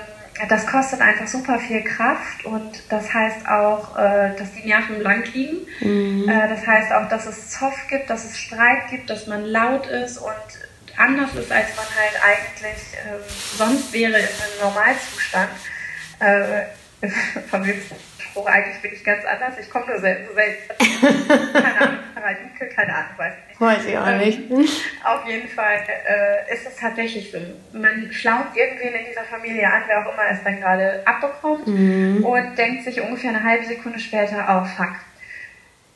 das 0.50 0.68
kostet 0.68 1.02
einfach 1.02 1.28
super 1.28 1.60
viel 1.60 1.82
Kraft 1.84 2.46
und 2.46 2.84
das 2.90 3.14
heißt 3.14 3.48
auch, 3.48 3.98
äh, 3.98 4.36
dass 4.38 4.54
die 4.54 4.68
Nerven 4.68 5.00
blank 5.00 5.34
liegen. 5.34 5.68
Mhm. 5.80 6.28
Äh, 6.28 6.50
das 6.50 6.66
heißt 6.66 6.92
auch, 6.92 7.08
dass 7.10 7.26
es 7.26 7.52
Zoff 7.52 7.76
gibt, 7.90 8.10
dass 8.10 8.26
es 8.26 8.38
Streit 8.38 8.90
gibt, 8.90 9.10
dass 9.10 9.28
man 9.28 9.46
laut 9.46 9.88
ist 9.88 10.18
und 10.18 10.34
anders 10.98 11.34
ist, 11.36 11.52
als 11.52 11.76
man 11.76 11.86
halt 11.86 12.22
eigentlich 12.24 12.82
ähm, 13.06 13.20
sonst 13.58 13.94
wäre 13.94 14.14
in 14.14 14.26
einem 14.26 14.60
Normalzustand. 14.62 15.50
Äh, 16.20 16.66
verwirrter 17.50 17.96
Spruch, 18.36 18.48
eigentlich 18.48 18.82
bin 18.82 18.94
ich 18.94 19.04
ganz 19.04 19.24
anders, 19.26 19.54
ich 19.60 19.70
komme 19.70 19.86
nur 19.88 20.00
selten, 20.00 20.28
so 20.28 20.34
selten. 20.34 21.54
keine 21.54 21.82
Ahnung, 21.82 22.00
Paradieke, 22.14 22.68
keine 22.68 22.94
Ahnung, 22.94 23.12
weiß 23.18 23.34
ich 23.34 23.48
nicht. 23.48 23.62
Weiß 23.62 23.86
ich 23.86 23.98
auch 23.98 24.18
nicht. 24.18 24.52
Ähm, 24.52 24.68
auf 25.04 25.26
jeden 25.26 25.48
Fall 25.48 25.78
äh, 25.88 26.54
ist 26.54 26.68
es 26.68 26.76
tatsächlich 26.76 27.32
so. 27.32 27.38
Man 27.78 28.12
schlaucht 28.12 28.56
irgendwen 28.56 28.94
in 28.94 29.06
dieser 29.06 29.24
Familie 29.24 29.66
an, 29.66 29.84
wer 29.88 30.02
auch 30.02 30.14
immer 30.14 30.24
es 30.32 30.44
dann 30.44 30.60
gerade 30.60 31.02
abbekommt 31.06 31.68
mhm. 31.68 32.26
und 32.26 32.58
denkt 32.58 32.84
sich 32.84 33.00
ungefähr 33.00 33.30
eine 33.30 33.44
halbe 33.44 33.66
Sekunde 33.66 34.00
später, 34.00 34.46
oh 34.50 34.66
fuck. 34.66 34.96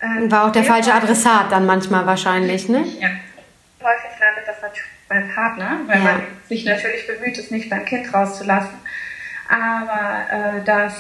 Ähm, 0.01 0.31
War 0.31 0.45
auch 0.45 0.51
der 0.51 0.63
falsche 0.63 0.93
Adressat 0.93 1.51
dann 1.51 1.65
manchmal 1.65 2.05
wahrscheinlich, 2.05 2.69
ne? 2.69 2.85
Ja, 3.00 3.09
häufig 3.81 4.17
landet 4.19 4.47
das 4.47 4.62
natürlich 4.62 4.98
beim 5.09 5.29
Partner, 5.33 5.81
weil 5.87 5.97
ja. 5.97 6.03
man 6.03 6.21
sich 6.47 6.63
natürlich 6.63 7.07
bemüht, 7.07 7.37
es 7.37 7.51
nicht 7.51 7.69
beim 7.69 7.83
Kind 7.83 8.13
rauszulassen. 8.13 8.75
Aber 9.49 10.27
äh, 10.31 10.63
das 10.63 10.93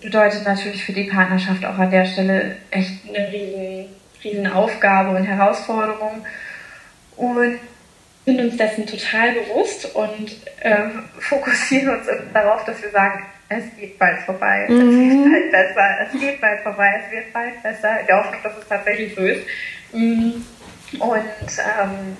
bedeutet 0.00 0.44
natürlich 0.46 0.84
für 0.84 0.92
die 0.92 1.04
Partnerschaft 1.04 1.64
auch 1.64 1.78
an 1.78 1.90
der 1.90 2.06
Stelle 2.06 2.56
echt 2.70 3.06
eine 3.06 3.30
riesen, 3.30 3.86
riesen 4.24 4.46
Aufgabe 4.46 5.16
und 5.16 5.24
Herausforderung. 5.24 6.24
Und 7.16 7.60
sind 8.24 8.40
uns 8.40 8.56
dessen 8.56 8.86
total 8.86 9.32
bewusst 9.32 9.94
und 9.94 10.30
äh, 10.60 10.88
fokussieren 11.18 11.96
uns 11.96 12.06
darauf, 12.32 12.64
dass 12.64 12.82
wir 12.82 12.90
sagen, 12.90 13.24
es 13.48 13.64
geht 13.78 13.98
bald 13.98 14.20
vorbei, 14.20 14.66
mhm. 14.68 14.76
es 14.76 14.94
wird 14.94 15.32
bald 15.32 15.50
besser, 15.50 15.98
es 16.06 16.20
geht 16.20 16.40
bald 16.40 16.60
vorbei, 16.60 17.02
es 17.04 17.12
wird 17.12 17.32
bald 17.32 17.62
besser, 17.62 18.00
in 18.00 18.06
der 18.06 18.18
Hoffnung, 18.18 18.40
dass 18.44 18.58
es 18.58 18.68
tatsächlich 18.68 19.14
so 19.14 19.22
ist. 19.22 19.42
Mhm. 19.92 20.44
Und 20.98 21.24
ähm, 21.58 22.16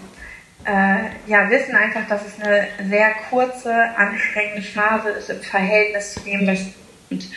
äh, 0.64 1.04
ja, 1.26 1.48
wissen 1.50 1.74
einfach, 1.74 2.06
dass 2.08 2.22
es 2.26 2.40
eine 2.40 2.68
sehr 2.88 3.10
kurze, 3.28 3.74
anstrengende 3.96 4.62
Phase 4.62 5.10
ist 5.10 5.30
im 5.30 5.40
Verhältnis 5.40 6.14
zu 6.14 6.20
dem, 6.20 6.46
was 6.46 6.58
kommt. 7.08 7.28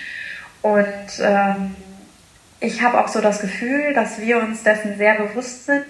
Und 0.61 1.19
ähm, 1.19 1.75
ich 2.59 2.81
habe 2.81 2.99
auch 2.99 3.07
so 3.07 3.21
das 3.21 3.41
Gefühl, 3.41 3.93
dass 3.93 4.19
wir 4.19 4.37
uns 4.37 4.63
dessen 4.63 4.97
sehr 4.97 5.15
bewusst 5.15 5.65
sind, 5.65 5.85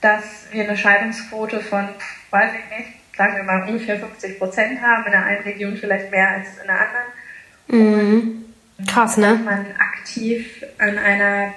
dass 0.00 0.46
wir 0.52 0.64
eine 0.64 0.76
Scheidungsquote 0.76 1.60
von, 1.60 1.88
weiß 2.30 2.50
ich 2.52 2.78
nicht, 2.78 3.16
sagen 3.16 3.36
wir 3.36 3.42
mal 3.42 3.68
ungefähr 3.68 3.98
50 3.98 4.38
Prozent 4.38 4.80
haben, 4.80 5.06
in 5.06 5.12
der 5.12 5.24
einen 5.24 5.42
Region 5.42 5.76
vielleicht 5.76 6.10
mehr 6.10 6.28
als 6.28 6.48
in 6.60 6.66
der 6.66 6.80
anderen. 6.80 8.04
Mhm. 8.06 8.44
Krass, 8.86 9.16
ne? 9.16 9.28
Dass 9.28 9.40
man 9.40 9.66
aktiv 9.78 10.64
an 10.78 10.98
einer 10.98 11.54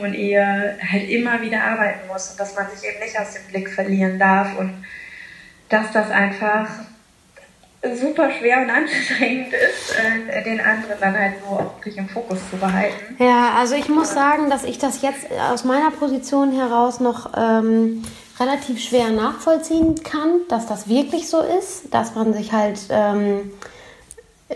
und 0.00 0.14
Ehe 0.14 0.78
halt 0.90 1.08
immer 1.08 1.40
wieder 1.40 1.62
arbeiten 1.62 2.06
muss 2.08 2.30
und 2.30 2.40
dass 2.40 2.54
man 2.54 2.66
sich 2.74 2.88
eben 2.88 2.98
nicht 3.00 3.18
aus 3.18 3.34
dem 3.34 3.44
Blick 3.48 3.68
verlieren 3.70 4.18
darf 4.18 4.58
und 4.58 4.84
dass 5.68 5.90
das 5.92 6.10
einfach 6.10 6.68
super 7.96 8.30
schwer 8.30 8.62
und 8.62 8.70
anstrengend 8.70 9.52
ist, 9.52 9.96
äh, 9.98 10.42
den 10.44 10.60
anderen 10.60 11.00
dann 11.00 11.18
halt 11.18 11.34
so 11.40 11.56
auch 11.56 11.76
wirklich 11.76 11.96
im 11.96 12.08
Fokus 12.08 12.38
zu 12.50 12.56
behalten. 12.56 13.16
Ja, 13.18 13.54
also 13.58 13.74
ich 13.74 13.88
muss 13.88 14.14
sagen, 14.14 14.50
dass 14.50 14.64
ich 14.64 14.78
das 14.78 15.02
jetzt 15.02 15.26
aus 15.50 15.64
meiner 15.64 15.90
Position 15.90 16.52
heraus 16.52 17.00
noch 17.00 17.32
ähm, 17.36 18.04
relativ 18.38 18.80
schwer 18.80 19.10
nachvollziehen 19.10 20.02
kann, 20.02 20.42
dass 20.48 20.66
das 20.66 20.88
wirklich 20.88 21.28
so 21.28 21.40
ist, 21.40 21.92
dass 21.92 22.14
man 22.14 22.32
sich 22.32 22.52
halt, 22.52 22.78
ähm, 22.90 23.50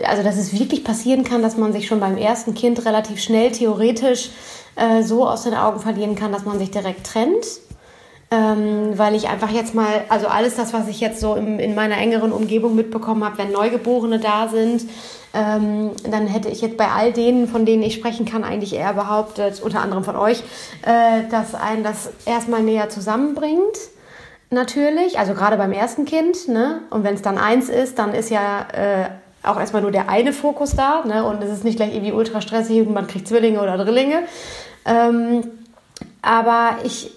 also 0.03 0.23
dass 0.23 0.37
es 0.37 0.57
wirklich 0.57 0.85
passieren 0.85 1.25
kann, 1.25 1.41
dass 1.41 1.57
man 1.57 1.73
sich 1.73 1.87
schon 1.87 1.99
beim 1.99 2.17
ersten 2.17 2.53
Kind 2.53 2.85
relativ 2.85 3.21
schnell 3.21 3.51
theoretisch 3.51 4.29
äh, 4.77 5.03
so 5.03 5.27
aus 5.27 5.43
den 5.43 5.53
Augen 5.53 5.79
verlieren 5.79 6.15
kann, 6.15 6.31
dass 6.31 6.45
man 6.45 6.59
sich 6.59 6.71
direkt 6.71 7.05
trennt 7.05 7.45
ähm, 8.29 8.97
weil 8.97 9.15
ich 9.15 9.29
einfach 9.29 9.51
jetzt 9.51 9.73
mal, 9.73 10.03
also 10.09 10.27
alles 10.27 10.55
das, 10.55 10.73
was 10.73 10.87
ich 10.89 10.99
jetzt 10.99 11.21
so 11.21 11.35
im, 11.35 11.59
in 11.59 11.75
meiner 11.75 11.97
engeren 11.97 12.33
Umgebung 12.33 12.75
mitbekommen 12.75 13.23
habe, 13.23 13.37
wenn 13.37 13.51
Neugeborene 13.51 14.19
da 14.19 14.49
sind, 14.49 14.83
ähm, 15.33 15.91
dann 16.09 16.27
hätte 16.27 16.49
ich 16.49 16.61
jetzt 16.61 16.77
bei 16.77 16.89
all 16.89 17.13
denen, 17.13 17.47
von 17.47 17.65
denen 17.65 17.83
ich 17.83 17.93
sprechen 17.93 18.25
kann, 18.25 18.43
eigentlich 18.43 18.75
eher 18.75 18.93
behauptet, 18.93 19.61
unter 19.61 19.81
anderem 19.81 20.03
von 20.03 20.17
euch, 20.17 20.43
äh, 20.81 21.23
dass 21.29 21.55
einen 21.55 21.83
das 21.83 22.09
erstmal 22.25 22.63
näher 22.63 22.89
zusammenbringt. 22.89 23.77
Natürlich, 24.49 25.19
also 25.19 25.33
gerade 25.33 25.57
beim 25.57 25.71
ersten 25.71 26.05
Kind, 26.05 26.47
ne? 26.47 26.81
Und 26.89 27.03
wenn 27.03 27.15
es 27.15 27.21
dann 27.21 27.37
eins 27.37 27.67
ist, 27.67 27.99
dann 27.99 28.13
ist 28.13 28.29
ja 28.29 28.61
äh, 28.71 29.09
auch 29.43 29.59
erstmal 29.59 29.81
nur 29.81 29.91
der 29.91 30.09
eine 30.09 30.31
Fokus 30.31 30.71
da, 30.75 31.03
ne? 31.05 31.25
Und 31.25 31.43
es 31.43 31.51
ist 31.51 31.65
nicht 31.65 31.77
gleich 31.77 31.93
irgendwie 31.93 32.13
ultra 32.13 32.39
stressig 32.39 32.79
und 32.87 32.93
man 32.93 33.07
kriegt 33.07 33.27
Zwillinge 33.27 33.61
oder 33.61 33.77
Drillinge. 33.77 34.23
Ähm, 34.87 35.43
aber 36.21 36.77
ich 36.83 37.11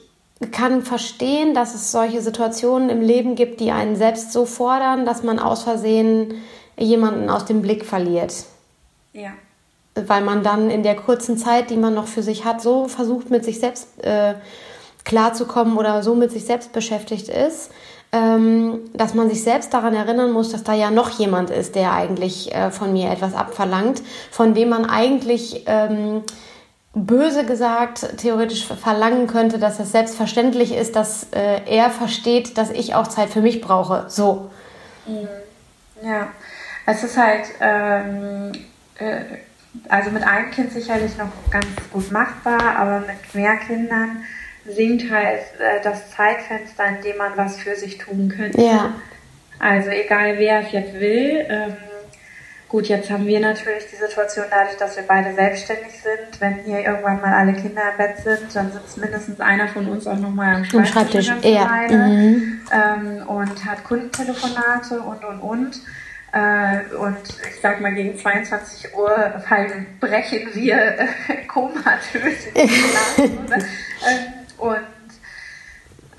kann 0.53 0.83
verstehen, 0.83 1.55
dass 1.55 1.75
es 1.75 1.93
solche 1.93 2.21
Situationen 2.21 2.89
im 2.91 3.01
Leben 3.01 3.35
gibt, 3.35 3.61
die 3.61 3.71
einen 3.71 3.97
selbst 3.97 4.33
so 4.33 4.45
fordern, 4.45 5.05
dass 5.05 5.23
man 5.23 5.39
aus 5.39 5.63
Versehen 5.63 6.35
jemanden 6.79 7.29
aus 7.29 7.45
dem 7.45 7.63
Blick 7.63 7.85
verliert. 7.85 8.35
Ja. 9.13 9.31
Weil 9.95 10.23
man 10.23 10.43
dann 10.43 10.71
in 10.71 10.83
der 10.83 10.97
kurzen 10.97 11.37
Zeit, 11.37 11.71
die 11.71 11.77
man 11.77 11.95
noch 11.95 12.07
für 12.07 12.23
sich 12.23 12.45
hat, 12.45 12.63
so 12.63 12.89
versucht, 12.89 13.31
mit 13.31 13.45
sich 13.45 13.61
selbst 13.61 14.03
äh, 14.03 14.35
klarzukommen 15.05 15.77
oder 15.77 16.03
so 16.03 16.15
mit 16.15 16.31
sich 16.31 16.45
selbst 16.45 16.73
beschäftigt 16.73 17.29
ist, 17.29 17.71
ähm, 18.13 18.81
dass 18.95 19.15
man 19.15 19.29
sich 19.29 19.43
selbst 19.43 19.73
daran 19.73 19.95
erinnern 19.95 20.33
muss, 20.33 20.51
dass 20.51 20.65
da 20.65 20.75
ja 20.75 20.91
noch 20.91 21.11
jemand 21.11 21.51
ist, 21.51 21.75
der 21.75 21.93
eigentlich 21.93 22.53
äh, 22.55 22.71
von 22.71 22.93
mir 22.93 23.11
etwas 23.11 23.35
abverlangt, 23.35 24.03
von 24.31 24.55
dem 24.55 24.71
man 24.71 24.87
eigentlich 24.87 25.65
ähm, 25.67 26.23
böse 26.95 27.45
gesagt 27.45 28.19
theoretisch 28.19 28.67
verlangen 28.67 29.27
könnte, 29.27 29.59
dass 29.59 29.79
es 29.79 29.93
selbstverständlich 29.93 30.75
ist, 30.75 30.97
dass 30.97 31.29
äh, 31.33 31.61
er 31.67 31.91
versteht, 31.91 32.59
dass 32.59 32.71
ich 32.71 32.95
auch 32.95 33.07
Zeit 33.07 33.31
für 33.31 33.41
mich 33.41 33.61
brauche. 33.61 34.07
So. 34.09 34.51
Mhm. 35.07 35.29
Ja, 36.03 36.29
es 36.87 37.05
ist 37.05 37.17
halt, 37.17 37.45
ähm, 37.61 38.53
äh, 38.99 39.21
also 39.89 40.11
mit 40.11 40.25
einem 40.25 40.51
Kind 40.51 40.73
sicherlich 40.73 41.17
noch 41.17 41.31
ganz 41.51 41.67
gut 41.93 42.11
machbar, 42.11 42.77
aber 42.77 43.01
mit 43.01 43.35
mehr 43.35 43.57
Kindern 43.57 44.25
sinkt 44.67 45.11
halt 45.11 45.41
äh, 45.59 45.81
das 45.83 46.11
Zeitfenster, 46.11 46.87
in 46.87 47.03
dem 47.03 47.19
man 47.19 47.37
was 47.37 47.57
für 47.57 47.77
sich 47.77 47.99
tun 47.99 48.33
könnte. 48.35 48.61
Ja. 48.61 48.95
Also 49.61 49.91
egal 49.91 50.39
wer 50.39 50.61
es 50.61 50.73
jetzt 50.73 50.95
will, 50.95 51.47
ähm, 51.49 51.77
Gut, 52.71 52.87
jetzt 52.87 53.11
haben 53.11 53.27
wir 53.27 53.41
natürlich 53.41 53.83
die 53.91 53.97
Situation 53.97 54.45
dadurch, 54.49 54.77
dass 54.77 54.95
wir 54.95 55.03
beide 55.03 55.35
selbstständig 55.35 55.91
sind. 56.01 56.41
Wenn 56.41 56.55
hier 56.65 56.79
irgendwann 56.79 57.21
mal 57.21 57.35
alle 57.35 57.53
Kinder 57.53 57.83
im 57.91 57.97
Bett 57.97 58.19
sind, 58.19 58.55
dann 58.55 58.71
sitzt 58.71 58.97
mindestens 58.97 59.41
einer 59.41 59.67
von 59.67 59.89
uns 59.89 60.07
auch 60.07 60.17
nochmal 60.17 60.55
am 60.55 60.65
Schreibtisch. 60.65 61.27
Schreibtisch, 61.27 61.33
ja. 61.43 61.67
Mhm. 61.91 62.61
Ähm, 62.71 63.27
und 63.27 63.65
hat 63.65 63.83
Kundentelefonate 63.83 65.01
und, 65.01 65.25
und, 65.25 65.41
und. 65.41 65.81
Äh, 66.33 66.95
und 66.95 67.19
ich 67.29 67.61
sag 67.61 67.81
mal, 67.81 67.93
gegen 67.93 68.17
22 68.17 68.95
Uhr 68.97 69.43
fallen, 69.49 69.87
brechen 69.99 70.49
wir 70.55 70.77
äh, 70.77 71.07
komatös 71.49 72.47
in 72.55 72.69
die 72.69 72.69
Schlaf. 72.69 73.19
ähm, 73.19 74.33
und 74.59 74.77
äh, 74.77 75.00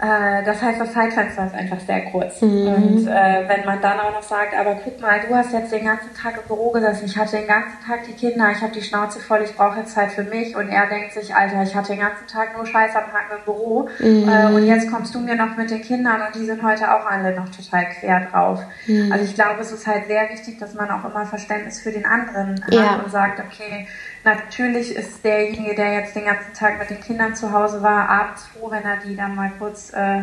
das 0.04 0.60
heißt, 0.60 0.82
das 0.82 0.94
Zeitfenster 0.94 1.46
ist 1.46 1.54
einfach 1.54 1.80
sehr 1.80 2.06
kurz. 2.06 2.42
Mhm. 2.42 2.68
Und 2.68 3.08
äh, 3.08 3.48
wenn 3.48 3.66
man 3.66 3.80
dann 3.82 4.00
auch 4.00 4.12
noch 4.12 4.24
sagt, 4.24 4.56
aber 4.58 4.80
guck 4.84 5.00
mal, 5.00 5.20
du 5.28 5.36
hast 5.36 5.54
jetzt 5.54 5.72
den 5.72 5.86
ganzen 5.86 6.12
Tag 6.16 6.38
im 6.42 6.48
Büro 6.48 6.72
gesessen, 6.72 7.06
ich 7.06 7.16
hatte 7.16 7.38
den 7.38 7.46
ganzen 7.46 7.78
Tag 7.86 8.04
die 8.08 8.14
Kinder, 8.14 8.50
ich 8.52 8.62
habe 8.62 8.72
die 8.72 8.82
Schnauze 8.82 9.20
voll, 9.20 9.42
ich 9.44 9.56
brauche 9.56 9.80
jetzt 9.80 9.94
Zeit 9.94 10.12
für 10.12 10.24
mich. 10.24 10.56
Und 10.56 10.70
er 10.70 10.88
denkt 10.88 11.14
sich, 11.14 11.36
Alter, 11.36 11.62
ich 11.62 11.76
hatte 11.76 11.90
den 11.90 12.00
ganzen 12.00 12.26
Tag 12.26 12.58
nur 12.58 12.66
Scheiß 12.66 12.96
am 12.96 13.14
Haken 13.14 13.38
im 13.38 13.46
Büro. 13.46 13.90
Mhm. 14.00 14.28
Äh, 14.28 14.46
und 14.48 14.66
jetzt 14.66 14.92
kommst 14.92 15.14
du 15.14 15.20
mir 15.20 15.36
noch 15.36 15.56
mit 15.56 15.70
den 15.70 15.84
Kindern 15.84 16.22
und 16.26 16.34
die 16.34 16.46
sind 16.46 16.64
heute 16.64 16.92
auch 16.92 17.06
alle 17.06 17.36
noch 17.36 17.50
total 17.50 17.86
quer 18.00 18.28
drauf. 18.32 18.60
Mhm. 18.88 19.12
Also 19.12 19.24
ich 19.24 19.36
glaube, 19.36 19.62
es 19.62 19.72
ist 19.72 19.86
halt 19.86 20.08
sehr 20.08 20.30
wichtig, 20.32 20.58
dass 20.58 20.74
man 20.74 20.90
auch 20.90 21.06
immer 21.06 21.28
Verständnis 21.28 21.80
für 21.80 21.92
den 21.92 22.08
anderen 22.08 22.64
ja. 22.72 22.96
hat 22.96 23.04
und 23.04 23.12
sagt, 23.12 23.40
okay, 23.40 23.88
Natürlich 24.24 24.96
ist 24.96 25.24
derjenige, 25.26 25.74
der 25.74 25.94
jetzt 25.94 26.16
den 26.16 26.26
ganzen 26.26 26.54
Tag 26.54 26.78
mit 26.78 26.92
den 26.92 27.02
Kindern 27.02 27.36
zu 27.36 27.52
Hause 27.52 27.82
war, 27.82 28.08
abends 28.08 28.46
froh, 28.46 28.70
wenn 28.70 28.84
er 28.84 28.98
die 28.98 29.16
dann 29.16 29.36
mal 29.36 29.52
kurz 29.58 29.91
äh, 29.94 30.20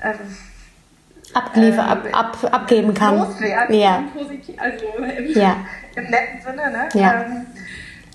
äh, 0.00 0.14
Abliefer, 1.34 1.84
ab, 1.84 2.06
ab, 2.12 2.38
abgeben 2.50 2.94
kann. 2.94 3.18
Loswerden, 3.18 3.74
ja. 3.74 4.02
also 4.56 4.86
im, 5.04 5.26
ja. 5.38 5.56
im 5.94 6.04
netten 6.04 6.40
Sinne. 6.40 6.70
Ne? 6.70 6.88
Ja. 6.94 7.22
Ähm, 7.22 7.46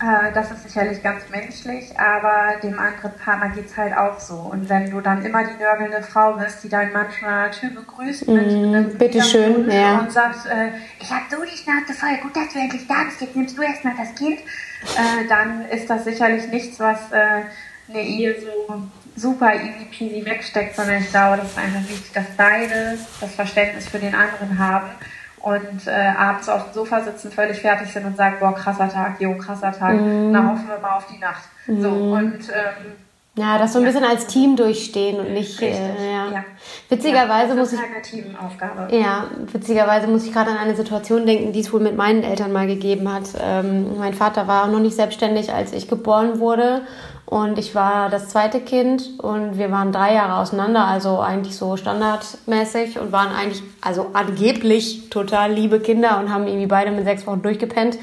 äh, 0.02 0.34
das 0.34 0.52
ist 0.52 0.64
sicherlich 0.64 1.02
ganz 1.04 1.30
menschlich, 1.30 1.98
aber 1.98 2.60
dem 2.62 2.78
anderen 2.80 3.12
Partner 3.24 3.50
geht 3.50 3.68
es 3.68 3.78
halt 3.78 3.96
auch 3.96 4.20
so. 4.20 4.36
Und 4.36 4.68
wenn 4.68 4.90
du 4.90 5.00
dann 5.00 5.24
immer 5.24 5.44
die 5.44 5.58
nörgelnde 5.58 6.02
Frau 6.02 6.34
bist, 6.34 6.64
die 6.64 6.70
deinen 6.70 6.92
Mann 6.92 7.06
schon 7.12 7.52
Tür 7.52 7.82
begrüßt 7.82 8.28
mm, 8.28 8.34
mit 8.34 8.48
einem 8.48 8.98
Bitteschön, 8.98 9.70
ja. 9.70 10.00
und 10.00 10.12
sagt, 10.12 10.46
äh, 10.48 10.72
ich 11.00 11.10
habe 11.12 11.24
so 11.30 11.38
die 11.44 11.56
Schnauze 11.56 11.94
voll, 11.94 12.18
gut, 12.22 12.36
dass 12.36 12.52
du 12.52 12.60
endlich 12.60 12.88
da 12.88 13.04
bist, 13.06 13.22
jetzt 13.22 13.36
nimmst 13.36 13.58
du 13.58 13.62
erstmal 13.62 13.94
das 13.96 14.16
Kind, 14.16 14.40
äh, 14.40 15.28
dann 15.30 15.66
ist 15.70 15.90
das 15.90 16.04
sicherlich 16.04 16.48
nichts, 16.48 16.80
was 16.80 17.12
äh, 17.12 17.44
eine 17.90 18.02
Ehe 18.02 18.36
so 18.42 18.84
super 19.16 19.54
easy 19.54 19.86
peasy 19.92 20.26
wegsteckt, 20.26 20.76
sondern 20.76 21.02
ich 21.02 21.10
glaube, 21.10 21.38
das 21.38 21.52
ist 21.52 21.58
einfach 21.58 21.90
wichtig, 21.90 22.12
dass 22.14 22.26
beide 22.38 22.98
das 23.22 23.36
Verständnis 23.36 23.88
für 23.88 24.00
den 24.00 24.16
anderen 24.16 24.58
haben 24.58 24.90
und 25.42 25.88
äh, 25.88 25.92
abends 26.18 26.48
auf 26.50 26.66
dem 26.66 26.74
Sofa 26.74 27.02
sitzen, 27.02 27.32
völlig 27.32 27.60
fertig 27.60 27.92
sind 27.92 28.06
und 28.06 28.16
sagen, 28.16 28.38
boah, 28.40 28.56
krasser 28.56 28.90
Tag, 28.90 29.20
jo, 29.20 29.38
krasser 29.38 29.72
Tag, 29.72 29.96
mm. 29.96 30.32
na 30.32 30.52
hoffen 30.52 30.68
wir 30.70 30.80
mal 30.80 30.98
auf 30.98 31.06
die 31.08 31.20
Nacht. 31.20 31.44
Mm. 31.68 31.82
So, 31.82 31.90
mhm. 31.90 32.12
und 32.14 32.50
ähm, 32.50 32.94
ja, 33.36 33.58
das 33.58 33.74
so 33.74 33.80
ein 33.80 33.86
bisschen 33.86 34.04
als 34.04 34.28
Team 34.28 34.56
durchstehen 34.56 35.20
und 35.20 35.34
nicht. 35.34 35.60
Richtig, 35.60 35.80
äh, 35.80 36.14
ja. 36.14 36.32
ja. 36.32 36.46
Witzigerweise 36.88 37.50
ja, 37.50 37.56
muss 37.56 37.74
ich. 37.74 37.80
Teamaufgabe. 38.04 38.96
Ja, 38.96 39.26
witzigerweise 39.52 40.06
muss 40.08 40.24
ich 40.26 40.32
gerade 40.32 40.52
an 40.52 40.58
eine 40.58 40.76
Situation 40.76 41.26
denken, 41.26 41.52
die 41.52 41.62
es 41.62 41.74
wohl 41.74 41.80
mit 41.80 41.98
meinen 41.98 42.24
Eltern 42.24 42.52
mal 42.52 42.68
gegeben 42.68 43.12
hat. 43.12 43.24
Ähm, 43.42 43.98
mein 43.98 44.14
Vater 44.14 44.48
war 44.48 44.68
noch 44.68 44.80
nicht 44.80 44.96
selbstständig, 44.96 45.52
als 45.52 45.74
ich 45.74 45.88
geboren 45.88 46.40
wurde. 46.40 46.84
Und 47.34 47.58
ich 47.58 47.74
war 47.74 48.12
das 48.12 48.30
zweite 48.30 48.60
Kind 48.60 49.18
und 49.18 49.58
wir 49.58 49.72
waren 49.72 49.92
drei 49.92 50.14
Jahre 50.14 50.36
auseinander, 50.36 50.86
also 50.86 51.20
eigentlich 51.20 51.56
so 51.56 51.78
standardmäßig 51.78 53.00
und 53.00 53.12
waren 53.12 53.34
eigentlich, 53.34 53.64
also 53.82 54.12
angeblich 54.14 55.10
total 55.10 55.52
liebe 55.52 55.80
Kinder 55.80 56.20
und 56.20 56.32
haben 56.32 56.46
irgendwie 56.46 56.68
beide 56.68 56.92
mit 56.92 57.06
sechs 57.06 57.26
Wochen 57.26 57.42
durchgepennt. 57.42 57.98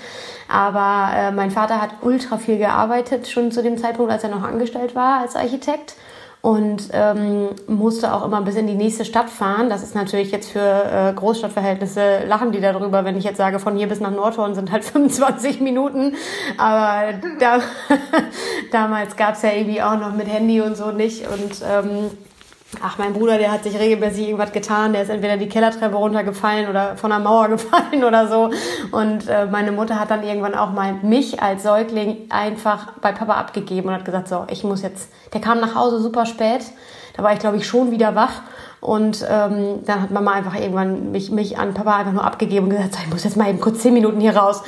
Aber 0.49 1.17
äh, 1.17 1.31
mein 1.31 1.53
Vater 1.53 1.81
hat 1.81 1.91
ultra 2.01 2.39
viel 2.39 2.59
gearbeitet, 2.59 3.29
schon 3.29 3.53
zu 3.53 3.63
dem 3.63 3.79
Zeitpunkt, 3.79 4.11
als 4.11 4.25
er 4.25 4.31
noch 4.31 4.43
angestellt 4.43 4.97
war 4.97 5.21
als 5.21 5.37
Architekt 5.37 5.95
und 6.43 6.89
ähm, 6.93 7.51
musste 7.67 8.15
auch 8.15 8.25
immer 8.25 8.41
bis 8.41 8.57
in 8.57 8.67
die 8.67 8.75
nächste 8.75 9.05
Stadt 9.05 9.29
fahren. 9.29 9.69
Das 9.69 9.83
ist 9.83 9.95
natürlich 9.95 10.31
jetzt 10.31 10.51
für 10.51 10.61
äh, 10.61 11.13
Großstadtverhältnisse, 11.13 12.25
lachen 12.27 12.51
die 12.51 12.61
darüber, 12.61 13.05
wenn 13.05 13.17
ich 13.17 13.25
jetzt 13.25 13.37
sage, 13.37 13.59
von 13.59 13.77
hier 13.77 13.89
bis 13.89 14.01
nach 14.01 14.11
Nordhorn 14.11 14.55
sind 14.55 14.73
halt 14.73 14.85
25 14.87 15.61
Minuten. 15.61 16.15
Aber 16.57 17.15
da, 17.39 17.61
damals 18.73 19.17
gab 19.17 19.35
es 19.35 19.43
ja 19.43 19.53
irgendwie 19.53 19.83
auch 19.83 19.99
noch 19.99 20.15
mit 20.15 20.29
Handy 20.29 20.63
und 20.63 20.77
so 20.77 20.93
nicht. 20.93 21.27
Und 21.29 21.63
ähm, 21.69 22.11
Ach, 22.81 22.99
mein 22.99 23.13
Bruder, 23.13 23.37
der 23.37 23.51
hat 23.51 23.65
sich 23.65 23.77
regelmäßig 23.77 24.27
irgendwas 24.27 24.53
getan. 24.53 24.93
Der 24.93 25.03
ist 25.03 25.09
entweder 25.09 25.37
die 25.37 25.49
Kellertreppe 25.49 25.97
runtergefallen 25.97 26.69
oder 26.69 26.97
von 26.97 27.11
der 27.11 27.19
Mauer 27.19 27.49
gefallen 27.49 28.05
oder 28.05 28.29
so. 28.29 28.51
Und 28.93 29.29
äh, 29.29 29.47
meine 29.47 29.73
Mutter 29.73 29.99
hat 29.99 30.11
dann 30.11 30.23
irgendwann 30.23 30.55
auch 30.55 30.71
mal 30.71 30.95
mich 31.03 31.43
als 31.43 31.65
Säugling 31.65 32.31
einfach 32.31 32.93
bei 33.01 33.11
Papa 33.11 33.35
abgegeben 33.35 33.89
und 33.89 33.95
hat 33.95 34.05
gesagt, 34.05 34.29
so, 34.29 34.47
ich 34.51 34.63
muss 34.63 34.83
jetzt. 34.83 35.11
Der 35.33 35.41
kam 35.41 35.59
nach 35.59 35.75
Hause 35.75 36.01
super 36.01 36.27
spät. 36.27 36.63
Da 37.17 37.25
war 37.25 37.33
ich, 37.33 37.41
glaube 37.41 37.57
ich, 37.57 37.67
schon 37.67 37.91
wieder 37.91 38.15
wach. 38.15 38.43
Und 38.81 39.27
ähm, 39.29 39.81
dann 39.85 40.03
hat 40.03 40.11
Mama 40.13 40.33
einfach 40.33 40.55
irgendwann 40.55 41.11
mich, 41.11 41.31
mich 41.31 41.59
an 41.59 41.75
Papa 41.75 41.97
einfach 41.97 42.13
nur 42.13 42.25
abgegeben 42.25 42.67
und 42.67 42.71
gesagt, 42.71 42.95
so, 42.95 43.01
ich 43.05 43.11
muss 43.11 43.25
jetzt 43.25 43.37
mal 43.37 43.51
eben 43.51 43.61
kurz 43.61 43.81
zehn 43.81 43.93
Minuten 43.93 44.21
hier 44.21 44.37
raus. 44.37 44.63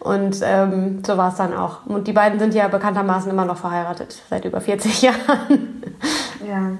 Und 0.00 0.40
ähm, 0.42 1.02
so 1.06 1.16
war 1.16 1.30
es 1.30 1.36
dann 1.36 1.54
auch. 1.56 1.86
Und 1.86 2.08
die 2.08 2.12
beiden 2.12 2.38
sind 2.38 2.52
ja 2.52 2.66
bekanntermaßen 2.68 3.30
immer 3.30 3.44
noch 3.44 3.56
verheiratet, 3.56 4.20
seit 4.28 4.44
über 4.44 4.60
40 4.60 5.02
Jahren. 5.02 5.82
Ja. 6.46 6.72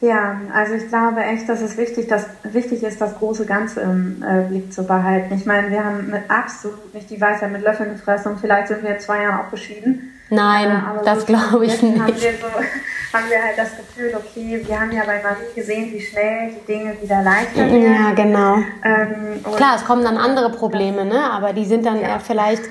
Ja, 0.00 0.40
also 0.54 0.74
ich 0.74 0.88
glaube 0.88 1.22
echt, 1.22 1.48
dass 1.48 1.60
es 1.60 1.76
wichtig, 1.76 2.06
dass, 2.06 2.26
wichtig 2.44 2.84
ist, 2.84 3.00
das 3.00 3.18
große 3.18 3.46
Ganze 3.46 3.80
im 3.80 4.22
äh, 4.22 4.42
Blick 4.42 4.72
zu 4.72 4.84
behalten. 4.84 5.34
Ich 5.34 5.44
meine, 5.44 5.70
wir 5.70 5.84
haben 5.84 6.10
mit 6.10 6.22
absolut 6.28 6.94
nicht 6.94 7.10
die 7.10 7.20
Weisheit 7.20 7.50
mit 7.50 7.62
Löffeln 7.62 7.92
gefressen 7.92 8.32
und 8.32 8.40
vielleicht 8.40 8.68
sind 8.68 8.84
wir 8.84 8.90
in 8.90 9.00
zwei 9.00 9.22
Jahren 9.22 9.40
auch 9.40 9.50
geschieden. 9.50 10.12
Nein, 10.30 10.70
äh, 10.70 11.04
das 11.04 11.26
glaube 11.26 11.66
ich 11.66 11.82
nicht. 11.82 11.98
Haben 11.98 12.14
wir, 12.14 12.14
so, 12.14 12.46
haben 13.12 13.28
wir 13.28 13.42
halt 13.42 13.58
das 13.58 13.76
Gefühl, 13.76 14.14
okay, 14.14 14.62
wir 14.64 14.80
haben 14.80 14.92
ja 14.92 15.02
bei 15.04 15.20
Marie 15.20 15.52
gesehen, 15.56 15.92
wie 15.92 16.00
schnell 16.00 16.50
die 16.50 16.66
Dinge 16.66 16.96
wieder 17.02 17.22
leichter 17.22 17.66
werden. 17.66 17.82
Ja, 17.82 18.12
genau. 18.12 18.56
Ähm, 18.84 19.42
Klar, 19.56 19.76
es 19.76 19.84
kommen 19.84 20.04
dann 20.04 20.16
andere 20.16 20.50
Probleme, 20.52 21.04
ne? 21.04 21.28
aber 21.30 21.52
die 21.52 21.64
sind 21.64 21.84
dann 21.84 22.00
ja. 22.00 22.08
eher 22.08 22.20
vielleicht 22.20 22.62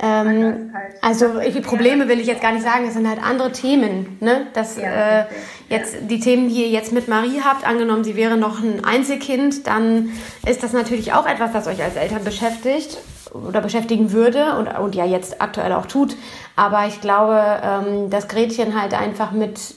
ähm, 0.00 0.74
also 1.00 1.40
die 1.40 1.60
Probleme 1.60 2.08
will 2.08 2.18
ich 2.20 2.26
jetzt 2.26 2.42
gar 2.42 2.52
nicht 2.52 2.64
sagen, 2.64 2.86
es 2.86 2.94
sind 2.94 3.08
halt 3.08 3.22
andere 3.22 3.52
Themen. 3.52 4.18
Ne? 4.20 4.46
Das, 4.52 4.76
ja, 4.76 5.20
äh, 5.20 5.24
jetzt, 5.68 5.96
Die 6.08 6.20
Themen, 6.20 6.48
die 6.48 6.62
ihr 6.62 6.68
jetzt 6.68 6.92
mit 6.92 7.08
Marie 7.08 7.40
habt, 7.44 7.66
angenommen, 7.66 8.04
sie 8.04 8.16
wäre 8.16 8.36
noch 8.36 8.60
ein 8.60 8.84
Einzelkind, 8.84 9.66
dann 9.66 10.10
ist 10.46 10.62
das 10.62 10.72
natürlich 10.72 11.12
auch 11.12 11.26
etwas, 11.26 11.52
das 11.52 11.66
euch 11.68 11.82
als 11.82 11.96
Eltern 11.96 12.24
beschäftigt 12.24 12.98
oder 13.32 13.60
beschäftigen 13.60 14.12
würde 14.12 14.56
und, 14.58 14.66
und 14.78 14.94
ja 14.94 15.04
jetzt 15.04 15.40
aktuell 15.40 15.72
auch 15.72 15.86
tut. 15.86 16.16
Aber 16.56 16.86
ich 16.86 17.00
glaube, 17.00 17.40
ähm, 17.62 18.10
dass 18.10 18.28
Gretchen 18.28 18.80
halt 18.80 18.94
einfach 18.94 19.30
mit, 19.30 19.74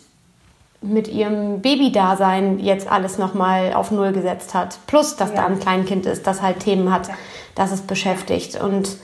mit 0.82 1.08
ihrem 1.08 1.62
Babydasein 1.62 2.60
jetzt 2.60 2.92
alles 2.92 3.18
nochmal 3.18 3.74
auf 3.74 3.92
Null 3.92 4.14
gesetzt 4.14 4.54
hat. 4.54 4.80
Plus, 4.88 5.16
dass 5.16 5.30
ja. 5.30 5.38
da 5.38 5.46
ein 5.46 5.60
Kleinkind 5.60 6.06
ist, 6.06 6.26
das 6.26 6.42
halt 6.42 6.60
Themen 6.60 6.92
hat, 6.92 7.08
ja. 7.08 7.14
das 7.56 7.72
es 7.72 7.82
beschäftigt. 7.82 8.60
Und 8.60 8.98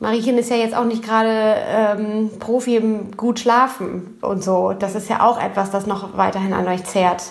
Mariechen 0.00 0.36
ist 0.38 0.50
ja 0.50 0.56
jetzt 0.56 0.74
auch 0.74 0.84
nicht 0.84 1.04
gerade 1.04 1.56
ähm, 1.66 2.30
Profi 2.38 2.76
im 2.76 3.16
gut 3.16 3.40
schlafen 3.40 4.18
und 4.22 4.42
so. 4.42 4.72
Das 4.72 4.94
ist 4.94 5.08
ja 5.08 5.22
auch 5.22 5.42
etwas, 5.42 5.70
das 5.70 5.86
noch 5.86 6.16
weiterhin 6.16 6.52
an 6.52 6.66
euch 6.66 6.84
zehrt. 6.84 7.22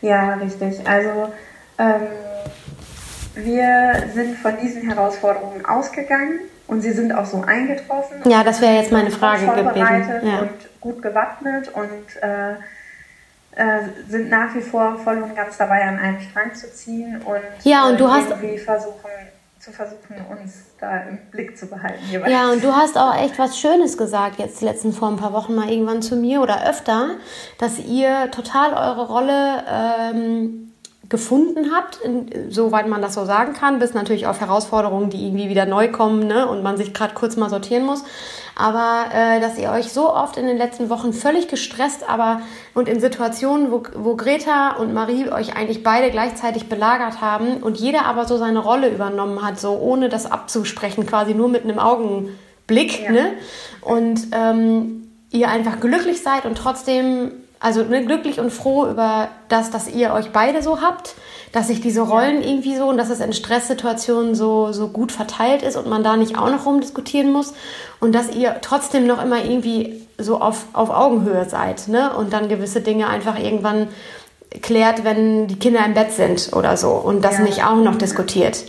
Ja, 0.00 0.34
richtig. 0.34 0.86
Also 0.86 1.32
ähm, 1.78 2.06
wir 3.34 4.04
sind 4.14 4.38
von 4.38 4.56
diesen 4.62 4.82
Herausforderungen 4.82 5.64
ausgegangen 5.66 6.40
und 6.66 6.82
sie 6.82 6.92
sind 6.92 7.12
auch 7.12 7.26
so 7.26 7.42
eingetroffen. 7.42 8.18
Ja, 8.24 8.44
das 8.44 8.60
wäre 8.60 8.74
jetzt 8.74 8.92
meine 8.92 9.10
Frage 9.10 9.46
vorbereitet 9.46 10.22
Ja. 10.22 10.40
Und 10.40 10.80
gut 10.80 11.02
gewappnet 11.02 11.68
und 11.74 12.22
äh, 12.22 12.52
äh, 13.56 13.82
sind 14.08 14.30
nach 14.30 14.54
wie 14.54 14.60
vor 14.60 14.96
voll 14.98 15.20
und 15.22 15.34
ganz 15.34 15.56
dabei, 15.58 15.82
an 15.82 15.98
einem 15.98 16.20
Strang 16.20 16.54
zu 16.54 16.72
ziehen 16.72 17.20
und, 17.24 17.40
ja, 17.64 17.88
und 17.88 17.98
du 17.98 18.06
äh, 18.06 18.20
irgendwie 18.20 18.56
hast 18.56 18.64
versuchen, 18.64 19.10
zu 19.60 19.72
versuchen, 19.72 20.16
uns 20.30 20.74
da 20.80 21.00
im 21.02 21.18
Blick 21.30 21.56
zu 21.56 21.66
behalten. 21.66 22.02
Jeweils. 22.10 22.32
Ja, 22.32 22.50
und 22.50 22.64
du 22.64 22.74
hast 22.74 22.96
auch 22.96 23.14
echt 23.14 23.38
was 23.38 23.58
Schönes 23.58 23.98
gesagt, 23.98 24.38
jetzt 24.38 24.62
letzten 24.62 24.92
vor 24.92 25.08
ein 25.08 25.16
paar 25.16 25.34
Wochen 25.34 25.54
mal 25.54 25.70
irgendwann 25.70 26.00
zu 26.00 26.16
mir 26.16 26.40
oder 26.40 26.66
öfter, 26.66 27.10
dass 27.58 27.78
ihr 27.78 28.30
total 28.30 28.72
eure 28.72 29.06
Rolle 29.06 29.64
ähm, 29.68 30.72
gefunden 31.10 31.72
habt, 31.74 31.98
soweit 32.48 32.88
man 32.88 33.02
das 33.02 33.14
so 33.14 33.26
sagen 33.26 33.52
kann, 33.52 33.80
bis 33.80 33.92
natürlich 33.92 34.26
auf 34.26 34.40
Herausforderungen, 34.40 35.10
die 35.10 35.26
irgendwie 35.26 35.50
wieder 35.50 35.66
neu 35.66 35.90
kommen 35.90 36.26
ne, 36.26 36.48
und 36.48 36.62
man 36.62 36.78
sich 36.78 36.94
gerade 36.94 37.12
kurz 37.14 37.36
mal 37.36 37.50
sortieren 37.50 37.84
muss. 37.84 38.04
Aber 38.60 39.06
äh, 39.14 39.40
dass 39.40 39.56
ihr 39.56 39.70
euch 39.70 39.90
so 39.90 40.12
oft 40.14 40.36
in 40.36 40.46
den 40.46 40.58
letzten 40.58 40.90
Wochen 40.90 41.14
völlig 41.14 41.48
gestresst, 41.48 42.06
aber 42.06 42.42
und 42.74 42.88
in 42.88 43.00
Situationen, 43.00 43.72
wo, 43.72 43.82
wo 43.94 44.16
Greta 44.16 44.72
und 44.72 44.92
Marie 44.92 45.30
euch 45.30 45.56
eigentlich 45.56 45.82
beide 45.82 46.10
gleichzeitig 46.10 46.68
belagert 46.68 47.22
haben 47.22 47.62
und 47.62 47.78
jeder 47.78 48.04
aber 48.04 48.26
so 48.26 48.36
seine 48.36 48.58
Rolle 48.58 48.90
übernommen 48.90 49.42
hat, 49.42 49.58
so 49.58 49.78
ohne 49.78 50.10
das 50.10 50.30
abzusprechen, 50.30 51.06
quasi 51.06 51.32
nur 51.32 51.48
mit 51.48 51.64
einem 51.64 51.78
Augenblick. 51.78 53.02
Ja. 53.02 53.12
Ne? 53.12 53.32
Und 53.80 54.28
ähm, 54.32 55.10
ihr 55.30 55.48
einfach 55.48 55.80
glücklich 55.80 56.22
seid 56.22 56.44
und 56.44 56.58
trotzdem 56.58 57.32
also 57.60 57.82
ne, 57.82 58.04
glücklich 58.04 58.40
und 58.40 58.50
froh 58.50 58.86
über 58.86 59.28
das, 59.48 59.70
dass 59.70 59.88
ihr 59.88 60.14
euch 60.14 60.32
beide 60.32 60.62
so 60.62 60.80
habt, 60.80 61.14
dass 61.52 61.66
sich 61.66 61.82
diese 61.82 62.00
Rollen 62.00 62.42
irgendwie 62.42 62.74
so 62.76 62.88
und 62.88 62.96
dass 62.96 63.10
es 63.10 63.20
in 63.20 63.34
Stresssituationen 63.34 64.34
so, 64.34 64.72
so 64.72 64.88
gut 64.88 65.12
verteilt 65.12 65.62
ist 65.62 65.76
und 65.76 65.86
man 65.86 66.02
da 66.02 66.16
nicht 66.16 66.38
auch 66.38 66.50
noch 66.50 66.64
rumdiskutieren 66.64 67.30
muss 67.30 67.52
und 68.00 68.14
dass 68.14 68.34
ihr 68.34 68.56
trotzdem 68.62 69.06
noch 69.06 69.22
immer 69.22 69.44
irgendwie 69.44 70.06
so 70.16 70.40
auf, 70.40 70.66
auf 70.72 70.88
Augenhöhe 70.88 71.44
seid 71.48 71.88
ne? 71.88 72.14
und 72.14 72.32
dann 72.32 72.48
gewisse 72.48 72.80
Dinge 72.80 73.08
einfach 73.08 73.38
irgendwann 73.38 73.88
klärt, 74.62 75.04
wenn 75.04 75.46
die 75.46 75.58
Kinder 75.58 75.84
im 75.84 75.94
Bett 75.94 76.12
sind 76.12 76.54
oder 76.54 76.78
so 76.78 76.92
und 76.92 77.22
das 77.22 77.38
ja. 77.38 77.44
nicht 77.44 77.64
auch 77.64 77.76
noch 77.76 77.96
diskutiert. 77.96 78.64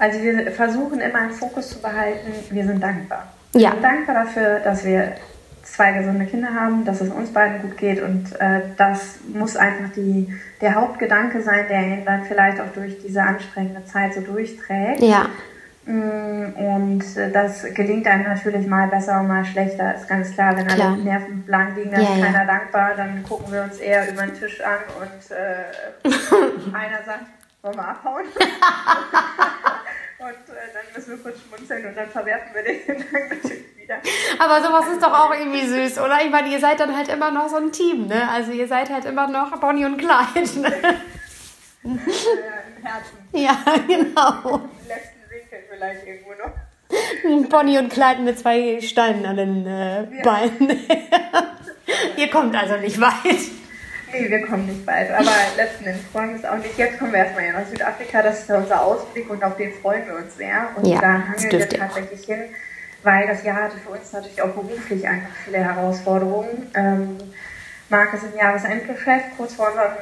Also 0.00 0.20
wir 0.20 0.50
versuchen 0.50 1.00
immer 1.00 1.18
einen 1.18 1.32
Fokus 1.32 1.70
zu 1.70 1.78
behalten, 1.80 2.32
wir 2.50 2.64
sind 2.64 2.82
dankbar. 2.82 3.28
Wir 3.52 3.60
ja. 3.60 3.70
sind 3.70 3.84
dankbar 3.84 4.24
dafür, 4.24 4.60
dass 4.60 4.84
wir 4.84 5.12
zwei 5.74 5.92
gesunde 5.92 6.26
Kinder 6.26 6.54
haben, 6.54 6.84
dass 6.84 7.00
es 7.00 7.10
uns 7.10 7.32
beiden 7.32 7.62
gut 7.62 7.76
geht 7.76 8.00
und 8.00 8.32
äh, 8.40 8.60
das 8.76 9.18
muss 9.32 9.56
einfach 9.56 9.92
die, 9.96 10.32
der 10.60 10.74
Hauptgedanke 10.76 11.42
sein, 11.42 11.66
der 11.68 11.82
ihn 11.82 12.04
dann 12.04 12.24
vielleicht 12.24 12.60
auch 12.60 12.72
durch 12.74 12.98
diese 13.02 13.22
anstrengende 13.22 13.84
Zeit 13.84 14.14
so 14.14 14.20
durchträgt. 14.20 15.00
Ja. 15.00 15.26
Mm, 15.86 16.52
und 16.56 17.16
äh, 17.16 17.30
das 17.32 17.64
gelingt 17.74 18.06
einem 18.06 18.24
natürlich 18.24 18.66
mal 18.66 18.88
besser 18.88 19.20
und 19.20 19.26
mal 19.26 19.44
schlechter, 19.44 19.94
ist 19.94 20.08
ganz 20.08 20.32
klar. 20.32 20.56
Wenn 20.56 20.66
klar. 20.66 20.92
alle 20.92 21.02
Nerven 21.02 21.42
blank 21.42 21.76
liegen, 21.76 21.90
dann 21.90 22.02
ja, 22.02 22.14
ist 22.14 22.22
keiner 22.22 22.38
ja. 22.38 22.46
dankbar, 22.46 22.92
dann 22.96 23.22
gucken 23.24 23.52
wir 23.52 23.64
uns 23.64 23.78
eher 23.78 24.08
über 24.10 24.22
den 24.22 24.34
Tisch 24.34 24.60
an 24.62 24.78
und 25.00 25.36
äh, 25.36 26.72
einer 26.72 27.04
sagt, 27.04 27.26
wollen 27.62 27.76
wir 27.76 27.88
abhauen? 27.88 28.24
und 30.24 30.54
äh, 30.54 30.72
dann 30.72 30.84
müssen 30.94 31.10
wir 31.10 31.18
kurz 31.18 31.38
schmunzeln 31.42 31.86
und 31.86 31.96
dann 31.96 32.08
verwerfen 32.08 32.54
wir 32.54 32.62
den 32.62 32.80
Gedanken 32.86 33.36
natürlich 33.42 33.76
wieder. 33.76 33.96
Aber 34.38 34.62
sowas 34.62 34.86
ist 34.88 35.02
doch 35.02 35.12
auch 35.12 35.34
irgendwie 35.34 35.66
süß, 35.66 35.98
oder? 35.98 36.22
Ich 36.24 36.30
meine, 36.30 36.48
ihr 36.48 36.60
seid 36.60 36.80
dann 36.80 36.96
halt 36.96 37.08
immer 37.08 37.30
noch 37.30 37.48
so 37.48 37.56
ein 37.56 37.72
Team, 37.72 38.06
ne? 38.06 38.28
Also 38.30 38.52
ihr 38.52 38.66
seid 38.66 38.90
halt 38.90 39.04
immer 39.04 39.28
noch 39.28 39.58
Bonnie 39.60 39.84
und 39.84 39.98
Clyde, 39.98 40.60
ne? 40.60 40.72
ja, 41.82 41.90
Im 41.92 42.82
Herzen. 42.82 43.18
Ja, 43.32 43.56
genau. 43.86 44.56
Im 44.56 44.88
letzten 44.88 45.30
Winkel 45.30 45.58
vielleicht 45.70 46.06
irgendwo 46.06 46.30
noch. 46.32 47.48
Bonnie 47.50 47.78
und 47.78 47.92
Clyde 47.92 48.22
mit 48.22 48.38
zwei 48.38 48.80
Steinen 48.80 49.26
an 49.26 49.36
den 49.36 49.66
äh, 49.66 50.02
ja. 50.04 50.22
Beinen. 50.22 50.70
ihr 52.16 52.30
kommt 52.30 52.56
also 52.56 52.76
nicht 52.78 52.98
weit. 53.00 53.63
Nee, 54.14 54.30
wir 54.30 54.46
kommen 54.46 54.66
nicht 54.66 54.86
weit. 54.86 55.10
Aber 55.10 55.30
letzten 55.56 55.84
Endes 55.86 56.04
freuen 56.12 56.30
wir 56.30 56.36
uns 56.36 56.44
auch 56.44 56.56
nicht. 56.56 56.78
Jetzt 56.78 56.98
kommen 56.98 57.12
wir 57.12 57.20
erstmal 57.20 57.46
ja 57.46 57.52
nach 57.52 57.66
Südafrika. 57.66 58.22
Das 58.22 58.40
ist 58.40 58.48
ja 58.48 58.58
unser 58.58 58.82
Ausblick 58.82 59.28
und 59.30 59.42
auf 59.42 59.56
den 59.56 59.72
freuen 59.72 60.06
wir 60.06 60.16
uns 60.16 60.36
sehr. 60.36 60.68
Und 60.76 60.86
ja, 60.86 61.00
da 61.00 61.12
hangeln 61.28 61.50
wir 61.50 61.68
tatsächlich 61.68 62.24
hin, 62.24 62.42
weil 63.02 63.26
das 63.26 63.42
Jahr 63.44 63.62
hatte 63.64 63.76
für 63.78 63.90
uns 63.90 64.12
natürlich 64.12 64.40
auch 64.40 64.50
beruflich 64.50 65.06
einfach 65.06 65.30
viele 65.44 65.58
Herausforderungen. 65.58 66.70
Ähm, 66.74 67.16
Marc 67.88 68.14
ist 68.14 68.24
im 68.24 68.38
Jahresendgeschäft, 68.38 69.36
kurz 69.36 69.54
vor 69.54 69.68
unserem 69.68 69.92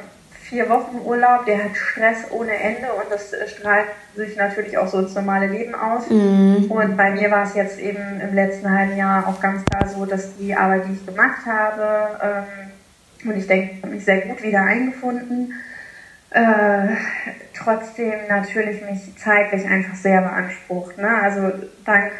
vier 0.43 0.69
Wochen 0.69 1.01
Urlaub, 1.03 1.45
der 1.45 1.63
hat 1.63 1.75
Stress 1.75 2.25
ohne 2.29 2.53
Ende 2.53 2.93
und 2.93 3.05
das 3.09 3.33
strahlt 3.49 3.87
sich 4.15 4.35
natürlich 4.35 4.77
auch 4.77 4.87
so 4.87 4.99
ins 4.99 5.15
normale 5.15 5.47
Leben 5.47 5.73
aus. 5.73 6.09
Mhm. 6.09 6.69
Und 6.69 6.97
bei 6.97 7.11
mir 7.11 7.31
war 7.31 7.43
es 7.43 7.55
jetzt 7.55 7.79
eben 7.79 8.21
im 8.21 8.35
letzten 8.35 8.69
halben 8.69 8.95
Jahr 8.95 9.27
auch 9.27 9.39
ganz 9.39 9.65
klar 9.65 9.87
so, 9.87 10.05
dass 10.05 10.35
die 10.37 10.53
Arbeit, 10.53 10.83
die 10.87 10.93
ich 10.93 11.05
gemacht 11.05 11.45
habe, 11.45 12.19
ähm, 12.21 12.72
und 13.25 13.37
ich 13.37 13.47
denke, 13.47 13.75
ich 13.75 13.83
habe 13.83 13.93
mich 13.93 14.05
sehr 14.05 14.21
gut 14.21 14.41
wieder 14.43 14.61
eingefunden. 14.61 15.53
Äh, 16.29 16.95
trotzdem 17.53 18.13
natürlich 18.27 18.81
mich 18.81 19.15
zeitlich 19.17 19.65
einfach 19.65 19.95
sehr 19.95 20.21
beansprucht. 20.21 20.97
Ne? 20.97 21.07
Also 21.07 21.51
dank 21.85 22.11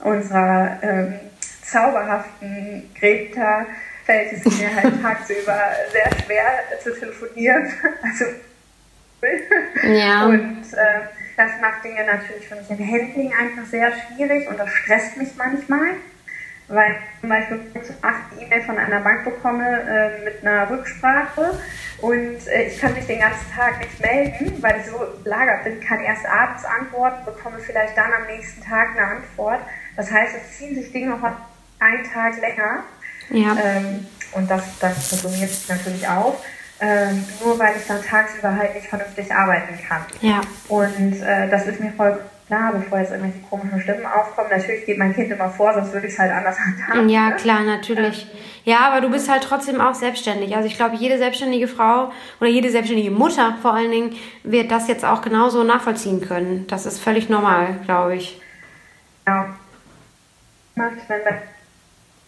unserer 0.00 0.78
ähm, 0.82 1.14
zauberhaften 1.62 2.90
Greta 2.98 3.66
fällt 4.04 4.32
es 4.32 4.44
mir 4.58 4.74
halt 4.74 5.02
tagsüber 5.02 5.58
sehr 5.92 6.10
schwer 6.24 6.46
zu 6.82 6.98
telefonieren. 6.98 7.70
Also 8.02 8.24
ja. 9.82 10.26
Und 10.26 10.62
äh, 10.72 11.00
das 11.36 11.50
macht 11.60 11.84
Dinge 11.84 12.04
natürlich 12.04 12.46
für 12.48 12.54
mich 12.54 12.70
im 12.70 12.78
Handling 12.78 13.32
einfach 13.32 13.66
sehr 13.68 13.92
schwierig 13.92 14.48
und 14.48 14.58
das 14.58 14.70
stresst 14.70 15.16
mich 15.16 15.30
manchmal 15.36 15.90
weil 16.68 16.92
ich 16.92 17.20
zum 17.20 17.28
Beispiel 17.30 17.60
acht 18.02 18.40
E-Mail 18.40 18.62
von 18.62 18.78
einer 18.78 19.00
Bank 19.00 19.24
bekomme 19.24 19.64
äh, 19.64 20.24
mit 20.24 20.46
einer 20.46 20.68
Rücksprache 20.70 21.58
und 22.00 22.46
äh, 22.46 22.68
ich 22.68 22.78
kann 22.78 22.94
mich 22.94 23.06
den 23.06 23.20
ganzen 23.20 23.50
Tag 23.54 23.78
nicht 23.80 24.00
melden, 24.00 24.62
weil 24.62 24.80
ich 24.80 24.86
so 24.86 24.98
belagert 25.24 25.64
bin, 25.64 25.80
kann 25.80 26.00
erst 26.00 26.26
abends 26.26 26.64
antworten, 26.64 27.24
bekomme 27.24 27.58
vielleicht 27.58 27.96
dann 27.96 28.12
am 28.12 28.26
nächsten 28.26 28.62
Tag 28.62 28.90
eine 28.96 29.06
Antwort. 29.06 29.60
Das 29.96 30.10
heißt, 30.10 30.34
es 30.36 30.58
ziehen 30.58 30.74
sich 30.74 30.92
Dinge 30.92 31.16
noch 31.16 31.22
einen 31.80 32.04
Tag 32.12 32.40
länger. 32.40 32.84
Ja. 33.30 33.56
Ähm, 33.62 34.06
und 34.32 34.50
das, 34.50 34.62
das 34.78 35.10
summiert 35.10 35.50
sich 35.50 35.68
natürlich 35.68 36.06
auf. 36.06 36.44
Ähm, 36.80 37.24
nur 37.42 37.58
weil 37.58 37.76
ich 37.76 37.86
dann 37.88 38.02
tagsüber 38.02 38.54
halt 38.54 38.74
nicht 38.74 38.86
vernünftig 38.86 39.32
arbeiten 39.32 39.76
kann. 39.88 40.02
Ja. 40.20 40.40
Und 40.68 41.20
äh, 41.20 41.48
das 41.48 41.66
ist 41.66 41.80
mir 41.80 41.92
voll 41.92 42.20
klar, 42.48 42.72
bevor 42.72 42.98
jetzt 42.98 43.12
irgendwelche 43.12 43.46
komischen 43.48 43.80
Stimmen 43.80 44.06
aufkommen. 44.06 44.48
Natürlich 44.50 44.86
geht 44.86 44.98
mein 44.98 45.14
Kind 45.14 45.30
immer 45.30 45.50
vor, 45.50 45.72
sonst 45.74 45.92
würde 45.92 46.06
ich 46.06 46.14
es 46.14 46.18
halt 46.18 46.32
anders 46.32 46.58
handhaben. 46.66 47.08
Ja, 47.08 47.30
klar, 47.32 47.62
natürlich. 47.62 48.26
Ja, 48.64 48.80
aber 48.90 49.00
du 49.00 49.10
bist 49.10 49.30
halt 49.30 49.44
trotzdem 49.44 49.80
auch 49.80 49.94
selbstständig. 49.94 50.56
Also 50.56 50.66
ich 50.66 50.76
glaube, 50.76 50.96
jede 50.96 51.18
selbstständige 51.18 51.68
Frau 51.68 52.10
oder 52.40 52.50
jede 52.50 52.70
selbstständige 52.70 53.10
Mutter 53.10 53.56
vor 53.62 53.74
allen 53.74 53.90
Dingen 53.90 54.16
wird 54.42 54.70
das 54.70 54.88
jetzt 54.88 55.04
auch 55.04 55.22
genauso 55.22 55.62
nachvollziehen 55.62 56.20
können. 56.20 56.66
Das 56.66 56.86
ist 56.86 56.98
völlig 56.98 57.28
normal, 57.28 57.76
glaube 57.84 58.16
ich. 58.16 58.40
Ja. 59.26 59.54
Macht, 60.74 61.08
wenn 61.08 61.24
wir 61.24 61.42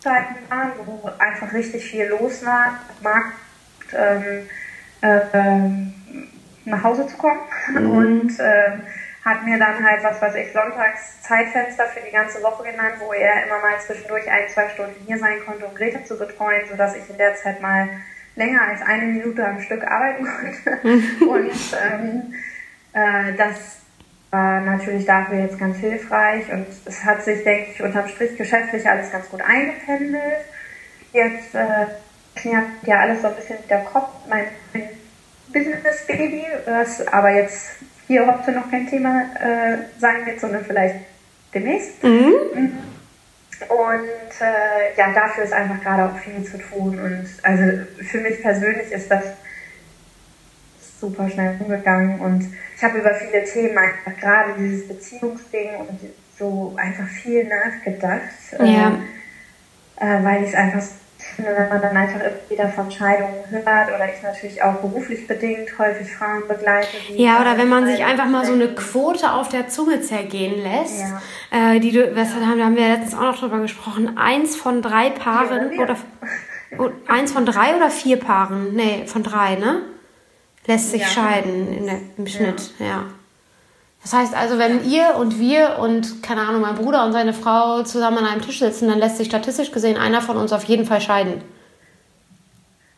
Zeiten 0.01 0.35
waren, 0.49 0.73
wo 0.85 1.11
einfach 1.19 1.53
richtig 1.53 1.85
viel 1.85 2.07
los 2.07 2.45
war, 2.45 2.79
Markt 3.03 3.37
ähm, 3.93 4.47
äh, 5.03 6.69
nach 6.69 6.83
Hause 6.83 7.07
zu 7.07 7.17
kommen 7.17 7.41
mhm. 7.73 7.91
und 7.97 8.41
äh, 8.41 8.79
hat 9.25 9.45
mir 9.45 9.59
dann 9.59 9.85
halt, 9.85 10.03
was 10.03 10.21
weiß 10.23 10.35
ich, 10.37 10.53
sonntags 10.53 11.23
Zeitfenster 11.23 11.87
für 11.87 12.01
die 12.01 12.13
ganze 12.13 12.43
Woche 12.43 12.65
genannt, 12.65 12.95
wo 13.01 13.13
er 13.13 13.45
immer 13.45 13.59
mal 13.61 13.79
zwischendurch 13.79 14.31
ein, 14.31 14.49
zwei 14.49 14.69
Stunden 14.71 15.05
hier 15.07 15.19
sein 15.19 15.45
konnte, 15.45 15.67
um 15.67 15.75
Greta 15.75 16.05
zu 16.05 16.19
betreuen, 16.19 16.67
sodass 16.69 16.97
ich 16.97 17.09
in 17.11 17.19
der 17.19 17.35
Zeit 17.35 17.61
mal 17.61 17.89
länger 18.37 18.63
als 18.63 18.81
eine 18.83 19.05
Minute 19.07 19.47
am 19.47 19.61
Stück 19.61 19.85
arbeiten 19.85 20.27
konnte. 20.73 21.25
und 21.27 21.53
ähm, 21.83 22.35
äh, 22.95 23.35
das 23.37 23.81
war 24.31 24.61
natürlich 24.61 25.05
dafür 25.05 25.41
jetzt 25.41 25.59
ganz 25.59 25.79
hilfreich 25.79 26.51
und 26.53 26.67
es 26.85 27.05
hat 27.05 27.23
sich, 27.23 27.43
denke 27.43 27.73
ich, 27.73 27.83
unterm 27.83 28.09
Strich 28.09 28.37
geschäftlich 28.39 28.89
alles 28.89 29.11
ganz 29.11 29.29
gut 29.29 29.43
eingependelt. 29.43 30.45
Jetzt 31.13 31.55
äh, 31.55 31.87
knirrt 32.37 32.69
ja 32.83 33.01
alles 33.01 33.23
so 33.23 33.29
ein 33.29 33.35
bisschen 33.35 33.59
der 33.69 33.81
Kopf, 33.81 34.09
mein, 34.29 34.47
mein 34.73 34.89
Business 35.49 36.07
Baby, 36.07 36.47
was 36.65 37.07
aber 37.09 37.31
jetzt 37.31 37.81
hier 38.11 38.27
heute 38.27 38.51
noch 38.51 38.69
kein 38.69 38.89
Thema 38.89 39.23
äh, 39.41 39.77
sein 40.01 40.27
wird, 40.27 40.41
sondern 40.41 40.65
vielleicht 40.65 40.97
demnächst. 41.55 42.03
Mhm. 42.03 42.35
mhm. 42.55 42.73
Und 43.69 44.41
äh, 44.41 44.97
ja, 44.97 45.13
dafür 45.13 45.45
ist 45.45 45.53
einfach 45.53 45.81
gerade 45.81 46.07
auch 46.07 46.19
viel 46.19 46.43
zu 46.43 46.59
tun. 46.59 46.99
Und 46.99 47.29
also 47.43 47.85
für 48.03 48.19
mich 48.19 48.43
persönlich 48.43 48.91
ist 48.91 49.09
das 49.11 49.23
super 50.99 51.29
schnell 51.31 51.57
umgegangen 51.61 52.21
und 52.21 52.53
ich 52.77 52.83
habe 52.83 52.99
über 52.99 53.15
viele 53.15 53.45
Themen 53.45 53.79
einfach 53.79 54.19
gerade 54.19 54.55
dieses 54.59 54.89
Beziehungsding 54.89 55.77
und 55.77 56.01
so 56.39 56.75
einfach 56.77 57.07
viel 57.07 57.45
nachgedacht, 57.45 58.21
ja. 58.59 58.99
äh, 60.01 60.19
äh, 60.19 60.25
weil 60.25 60.43
ich 60.43 60.51
es 60.51 60.55
einfach 60.55 60.83
wenn 61.37 61.69
man 61.69 61.81
dann 61.81 61.97
einfach 61.97 62.21
wieder 62.49 62.69
von 62.69 62.91
Scheidungen 62.91 63.45
hört 63.51 63.89
oder 63.89 64.15
ich 64.15 64.23
natürlich 64.23 64.63
auch 64.63 64.75
beruflich 64.75 65.27
bedingt 65.27 65.71
häufig 65.79 66.15
Frauen 66.15 66.47
begleite. 66.47 66.89
ja, 67.15 67.41
oder 67.41 67.57
wenn 67.59 67.69
man 67.69 67.87
sich 67.87 68.05
einfach 68.05 68.27
mal 68.27 68.45
so 68.45 68.53
eine 68.53 68.75
Quote 68.75 69.33
auf 69.33 69.49
der 69.49 69.69
Zunge 69.69 70.01
zergehen 70.01 70.63
lässt, 70.63 71.01
ja. 71.01 71.75
äh, 71.75 71.81
die 71.81 71.93
du, 71.93 72.15
was 72.15 72.31
ja. 72.31 72.47
haben, 72.47 72.59
da 72.59 72.65
haben 72.65 72.77
wir 72.77 72.89
letztens 72.89 73.15
auch 73.15 73.23
noch 73.23 73.39
drüber 73.39 73.61
gesprochen, 73.61 74.17
eins 74.17 74.57
von 74.57 74.83
drei 74.83 75.11
Paaren 75.11 75.79
oder, 75.79 75.97
oder 76.79 76.93
eins 77.09 77.33
von 77.33 77.47
drei 77.47 77.77
oder 77.77 77.91
vier 77.91 78.19
Paaren, 78.19 78.75
nee, 78.75 79.05
von 79.07 79.23
drei, 79.23 79.57
ne? 79.57 79.83
Lässt 80.67 80.91
sich 80.91 81.03
ja. 81.03 81.09
scheiden 81.09 81.87
der, 81.87 82.01
im 82.17 82.27
Schnitt, 82.27 82.75
ja. 82.79 83.05
Das 84.03 84.15
heißt 84.15 84.35
also, 84.35 84.59
wenn 84.59 84.85
ihr 84.85 85.17
und 85.17 85.39
wir 85.39 85.79
und, 85.79 86.23
keine 86.23 86.41
Ahnung, 86.43 86.63
mein 86.63 86.75
Bruder 86.75 87.05
und 87.05 87.13
seine 87.13 87.35
Frau 87.35 87.83
zusammen 87.83 88.19
an 88.19 88.27
einem 88.27 88.43
Tisch 88.43 88.59
sitzen, 88.59 88.89
dann 88.89 88.99
lässt 88.99 89.19
sich 89.19 89.29
statistisch 89.29 89.73
gesehen 89.73 89.99
einer 89.99 90.23
von 90.23 90.37
uns 90.37 90.53
auf 90.53 90.65
jeden 90.65 90.87
Fall 90.87 91.01
scheiden. 91.01 91.43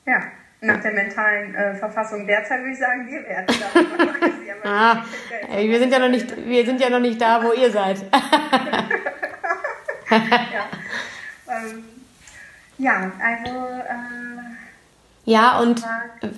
Ja, 0.06 0.20
nach 0.60 0.80
der 0.80 0.92
mentalen 0.92 1.54
äh, 1.54 1.74
Verfassung 1.74 2.24
derzeit 2.26 2.60
würde 2.60 2.72
ich 2.72 2.78
sagen, 2.78 3.08
wir 3.08 3.24
werden 3.24 3.46
da. 4.62 4.66
ah, 5.02 5.04
ey, 5.52 5.68
wir 5.68 5.80
sind 5.80 5.92
ja 5.92 5.98
noch 5.98 6.08
nicht, 6.08 6.36
wir 6.46 6.64
sind 6.64 6.80
ja 6.80 6.88
noch 6.88 7.00
nicht 7.00 7.20
da, 7.20 7.42
wo 7.42 7.52
ihr 7.52 7.70
seid. 7.70 7.98
ja. 10.10 10.68
Ähm, 11.48 11.84
ja, 12.78 13.10
also 13.20 13.50
äh, 13.50 14.41
ja, 15.24 15.60
und 15.60 15.82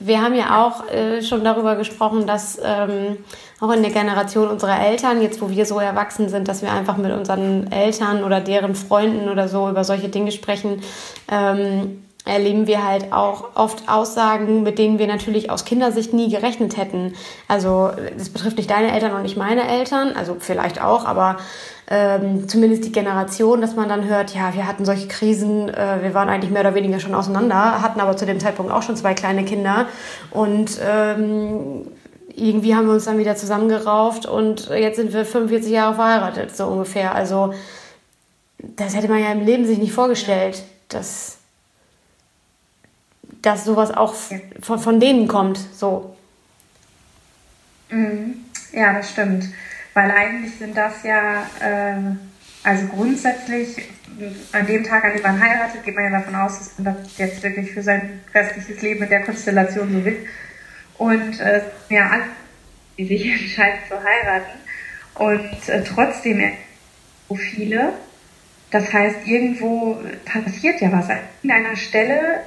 wir 0.00 0.20
haben 0.20 0.34
ja 0.34 0.62
auch 0.62 0.88
äh, 0.90 1.22
schon 1.22 1.42
darüber 1.42 1.74
gesprochen, 1.76 2.26
dass 2.26 2.60
ähm, 2.62 3.16
auch 3.60 3.72
in 3.72 3.82
der 3.82 3.92
Generation 3.92 4.48
unserer 4.48 4.78
Eltern, 4.78 5.22
jetzt 5.22 5.40
wo 5.40 5.48
wir 5.48 5.64
so 5.64 5.78
erwachsen 5.78 6.28
sind, 6.28 6.48
dass 6.48 6.60
wir 6.60 6.70
einfach 6.70 6.98
mit 6.98 7.10
unseren 7.12 7.72
Eltern 7.72 8.24
oder 8.24 8.40
deren 8.40 8.74
Freunden 8.74 9.30
oder 9.30 9.48
so 9.48 9.70
über 9.70 9.84
solche 9.84 10.10
Dinge 10.10 10.32
sprechen, 10.32 10.82
ähm, 11.30 12.04
erleben 12.24 12.66
wir 12.66 12.86
halt 12.86 13.12
auch 13.12 13.50
oft 13.54 13.88
Aussagen, 13.88 14.62
mit 14.62 14.78
denen 14.78 14.98
wir 14.98 15.06
natürlich 15.06 15.50
aus 15.50 15.64
Kindersicht 15.64 16.14
nie 16.14 16.30
gerechnet 16.30 16.76
hätten. 16.76 17.14
Also 17.48 17.90
das 18.16 18.30
betrifft 18.30 18.56
nicht 18.56 18.70
deine 18.70 18.92
Eltern 18.92 19.12
und 19.12 19.22
nicht 19.22 19.36
meine 19.36 19.68
Eltern, 19.68 20.12
also 20.16 20.36
vielleicht 20.38 20.80
auch, 20.80 21.04
aber 21.04 21.36
ähm, 21.90 22.48
zumindest 22.48 22.84
die 22.86 22.92
Generation, 22.92 23.60
dass 23.60 23.76
man 23.76 23.90
dann 23.90 24.08
hört, 24.08 24.34
ja, 24.34 24.54
wir 24.54 24.66
hatten 24.66 24.86
solche 24.86 25.06
Krisen, 25.06 25.68
äh, 25.68 26.02
wir 26.02 26.14
waren 26.14 26.30
eigentlich 26.30 26.50
mehr 26.50 26.62
oder 26.62 26.74
weniger 26.74 26.98
schon 26.98 27.14
auseinander, 27.14 27.82
hatten 27.82 28.00
aber 28.00 28.16
zu 28.16 28.24
dem 28.24 28.40
Zeitpunkt 28.40 28.72
auch 28.72 28.82
schon 28.82 28.96
zwei 28.96 29.12
kleine 29.12 29.44
Kinder 29.44 29.86
und 30.30 30.78
ähm, 30.82 31.86
irgendwie 32.36 32.74
haben 32.74 32.86
wir 32.86 32.94
uns 32.94 33.04
dann 33.04 33.18
wieder 33.18 33.36
zusammengerauft 33.36 34.26
und 34.26 34.70
jetzt 34.70 34.96
sind 34.96 35.12
wir 35.12 35.24
45 35.24 35.70
Jahre 35.70 35.94
verheiratet, 35.94 36.56
so 36.56 36.66
ungefähr. 36.66 37.14
Also 37.14 37.52
das 38.58 38.96
hätte 38.96 39.08
man 39.08 39.20
ja 39.20 39.30
im 39.30 39.44
Leben 39.44 39.66
sich 39.66 39.78
nicht 39.78 39.92
vorgestellt, 39.92 40.62
dass, 40.88 41.38
dass 43.44 43.64
sowas 43.64 43.90
auch 43.90 44.14
von, 44.60 44.78
von 44.78 45.00
denen 45.00 45.28
kommt, 45.28 45.58
so. 45.58 46.16
Mhm. 47.90 48.44
Ja, 48.72 48.94
das 48.94 49.10
stimmt. 49.10 49.44
Weil 49.92 50.10
eigentlich 50.10 50.56
sind 50.56 50.76
das 50.76 51.02
ja, 51.04 51.42
äh, 51.60 51.96
also 52.64 52.86
grundsätzlich, 52.88 53.76
an 54.52 54.66
dem 54.66 54.84
Tag, 54.84 55.04
an 55.04 55.12
dem 55.12 55.22
man 55.22 55.40
heiratet, 55.40 55.84
geht 55.84 55.94
man 55.94 56.04
ja 56.04 56.10
davon 56.10 56.34
aus, 56.34 56.58
dass 56.58 56.78
man 56.78 56.96
das 56.96 57.18
jetzt 57.18 57.42
wirklich 57.42 57.72
für 57.72 57.82
sein 57.82 58.20
restliches 58.34 58.80
Leben 58.82 59.02
in 59.02 59.08
der 59.08 59.22
Konstellation 59.24 59.92
so 59.92 60.04
will. 60.04 60.26
Und 60.98 61.38
äh, 61.40 61.62
ja, 61.90 62.10
alle, 62.10 62.24
die 62.96 63.06
sich 63.06 63.26
entscheiden 63.40 63.80
zu 63.88 63.96
heiraten. 64.02 64.58
Und 65.16 65.68
äh, 65.68 65.84
trotzdem 65.84 66.42
so 67.28 67.34
viele. 67.36 67.92
Das 68.70 68.92
heißt, 68.92 69.26
irgendwo 69.26 69.98
passiert 70.24 70.80
ja 70.80 70.90
was. 70.90 71.08
An 71.10 71.18
irgendeiner 71.42 71.76
Stelle 71.76 72.40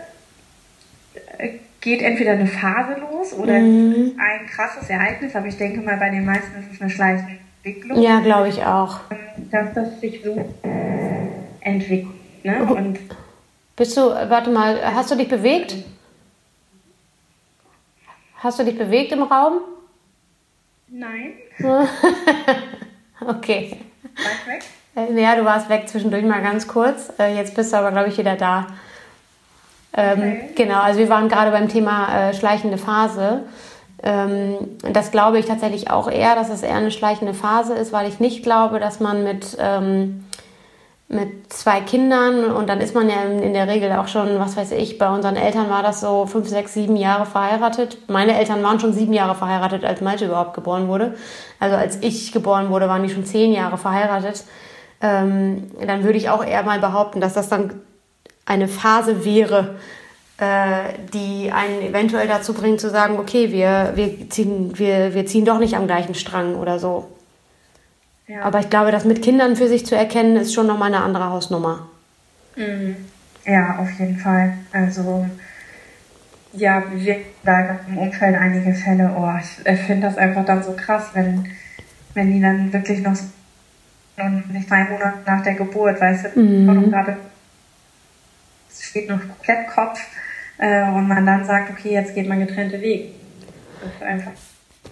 geht 1.82 2.02
entweder 2.02 2.32
eine 2.32 2.48
Phase 2.48 3.00
los 3.00 3.34
oder 3.34 3.60
mhm. 3.60 4.18
ein 4.18 4.48
krasses 4.48 4.90
Ereignis, 4.90 5.36
aber 5.36 5.48
ich 5.48 5.58
denke 5.58 5.82
mal, 5.82 5.98
bei 5.98 6.10
den 6.10 6.26
meisten 6.26 6.60
ist 6.60 6.74
es 6.74 6.82
eine 6.82 6.90
schleichende 6.90 7.38
Entwicklung. 7.64 8.02
Ja, 8.02 8.20
glaube 8.20 8.50
ich 8.50 8.64
auch. 8.64 9.00
Dass 9.52 9.74
das 9.74 10.00
sich 10.02 10.22
so 10.24 10.54
entwickelt. 11.62 12.14
Ne? 12.44 12.68
Oh. 12.70 12.74
Und 12.74 13.00
Bist 13.76 13.96
du, 13.98 14.02
warte 14.02 14.50
mal, 14.50 14.80
hast 14.94 15.12
du 15.12 15.16
dich 15.16 15.28
bewegt? 15.28 15.76
Hast 18.38 18.60
du 18.60 18.64
dich 18.64 18.78
bewegt 18.78 19.12
im 19.12 19.24
Raum? 19.24 19.60
Nein. 20.88 21.34
okay. 23.28 23.78
War 24.16 24.32
ich 24.32 24.48
weg? 24.48 24.64
Äh, 24.96 25.22
ja, 25.22 25.36
du 25.36 25.44
warst 25.46 25.70
weg 25.70 25.88
zwischendurch 25.88 26.24
mal 26.24 26.42
ganz 26.42 26.68
kurz. 26.68 27.12
Äh, 27.20 27.36
jetzt 27.36 27.56
bist 27.56 27.74
du 27.74 27.78
aber, 27.78 27.92
glaube 27.92 28.10
ich, 28.10 28.18
wieder 28.18 28.36
da. 28.36 28.68
Ähm, 29.98 30.20
okay. 30.20 30.50
Genau, 30.56 30.80
also 30.80 31.00
wir 31.00 31.10
waren 31.10 31.28
gerade 31.28 31.52
beim 31.52 31.68
Thema 31.68 32.30
äh, 32.30 32.34
schleichende 32.34 32.78
Phase. 32.78 33.42
Ähm, 34.04 34.58
das 34.94 35.10
glaube 35.10 35.40
ich 35.40 35.48
tatsächlich 35.48 35.90
auch 35.90 36.10
eher, 36.10 36.36
dass 36.36 36.50
es 36.50 36.62
eher 36.62 36.76
eine 36.76 36.92
schleichende 36.92 37.34
Phase 37.34 37.74
ist, 37.74 37.92
weil 37.92 38.08
ich 38.08 38.20
nicht 38.20 38.44
glaube, 38.44 38.80
dass 38.80 39.00
man 39.00 39.24
mit, 39.24 39.58
ähm, 39.60 40.24
mit 41.08 41.52
zwei 41.52 41.82
Kindern 41.82 42.52
und 42.52 42.70
dann 42.70 42.80
ist 42.80 42.94
man 42.94 43.10
ja 43.10 43.24
in 43.24 43.54
der 43.56 43.68
Regel 43.68 43.92
auch 43.94 44.08
schon, 44.08 44.40
was 44.40 44.56
weiß 44.56 44.74
ich, 44.74 45.00
bei 45.00 45.10
unseren 45.10 45.36
Eltern 45.36 45.68
war 45.72 45.82
das 45.82 46.00
so 46.00 46.28
fünf, 46.28 46.48
sechs, 46.48 46.76
sieben 46.76 46.96
Jahre 46.96 47.26
verheiratet. 47.26 47.98
Meine 48.08 48.38
Eltern 48.38 48.62
waren 48.62 48.80
schon 48.80 48.94
sieben 48.94 49.14
Jahre 49.14 49.34
verheiratet, 49.34 49.84
als 49.84 50.02
Malte 50.02 50.26
überhaupt 50.26 50.54
geboren 50.54 50.88
wurde. 50.88 51.16
Also 51.60 51.76
als 51.76 51.98
ich 52.02 52.32
geboren 52.32 52.70
wurde, 52.70 52.88
waren 52.88 53.02
die 53.02 53.10
schon 53.10 53.26
zehn 53.26 53.52
Jahre 53.52 53.80
verheiratet. 53.80 54.44
Ähm, 55.02 55.72
dann 55.84 56.04
würde 56.04 56.20
ich 56.20 56.30
auch 56.30 56.46
eher 56.46 56.62
mal 56.62 56.80
behaupten, 56.80 57.20
dass 57.20 57.34
das 57.34 57.50
dann 57.50 57.82
eine 58.48 58.68
Phase 58.68 59.24
wäre, 59.26 59.76
äh, 60.38 60.94
die 61.14 61.52
einen 61.52 61.82
eventuell 61.82 62.28
dazu 62.28 62.54
bringt 62.54 62.80
zu 62.80 62.90
sagen, 62.90 63.20
okay, 63.20 63.52
wir, 63.52 63.92
wir, 63.96 64.30
ziehen, 64.30 64.78
wir, 64.80 65.14
wir 65.14 65.26
ziehen 65.26 65.46
doch 65.46 65.60
nicht 65.60 65.76
am 65.76 65.86
gleichen 65.86 66.16
Strang 66.16 66.56
oder 66.56 66.80
so. 66.80 67.10
Ja. 68.28 68.42
Aber 68.42 68.60
ich 68.60 68.70
glaube, 68.70 68.92
das 68.92 69.06
mit 69.06 69.22
Kindern 69.22 69.56
für 69.56 69.68
sich 69.68 69.86
zu 69.86 69.96
erkennen, 69.96 70.38
ist 70.38 70.54
schon 70.54 70.68
nochmal 70.68 70.94
eine 70.94 71.04
andere 71.04 71.30
Hausnummer. 71.30 71.88
Mhm. 72.56 72.96
Ja, 73.46 73.78
auf 73.80 73.90
jeden 74.00 74.18
Fall. 74.18 74.54
Also 74.72 75.26
ja, 76.54 76.84
wir 76.94 77.18
da 77.44 77.80
im 77.88 77.98
Umfeld 77.98 78.36
einige 78.36 78.74
Fälle, 78.74 79.12
oh, 79.18 79.30
ich 79.40 79.80
finde 79.82 80.08
das 80.08 80.18
einfach 80.18 80.46
dann 80.46 80.64
so 80.64 80.74
krass, 80.74 81.10
wenn, 81.14 81.46
wenn 82.14 82.32
die 82.32 82.42
dann 82.42 82.72
wirklich 82.74 83.00
noch 83.00 83.14
nicht 84.50 84.68
zwei 84.68 84.84
Monate 84.86 85.20
nach 85.26 85.44
der 85.44 85.54
Geburt, 85.54 86.02
weißt 86.02 86.36
du, 86.36 86.40
mhm. 86.40 86.90
gerade 86.90 87.18
steht 88.72 89.10
noch 89.10 89.20
komplett 89.20 89.68
Kopf 89.68 90.00
äh, 90.58 90.84
und 90.90 91.08
man 91.08 91.26
dann 91.26 91.46
sagt, 91.46 91.72
okay, 91.72 91.94
jetzt 91.94 92.16
geht 92.16 92.28
man 92.28 92.40
getrennte 92.40 92.82
Wege. 92.82 93.10
Einfach. 94.02 94.32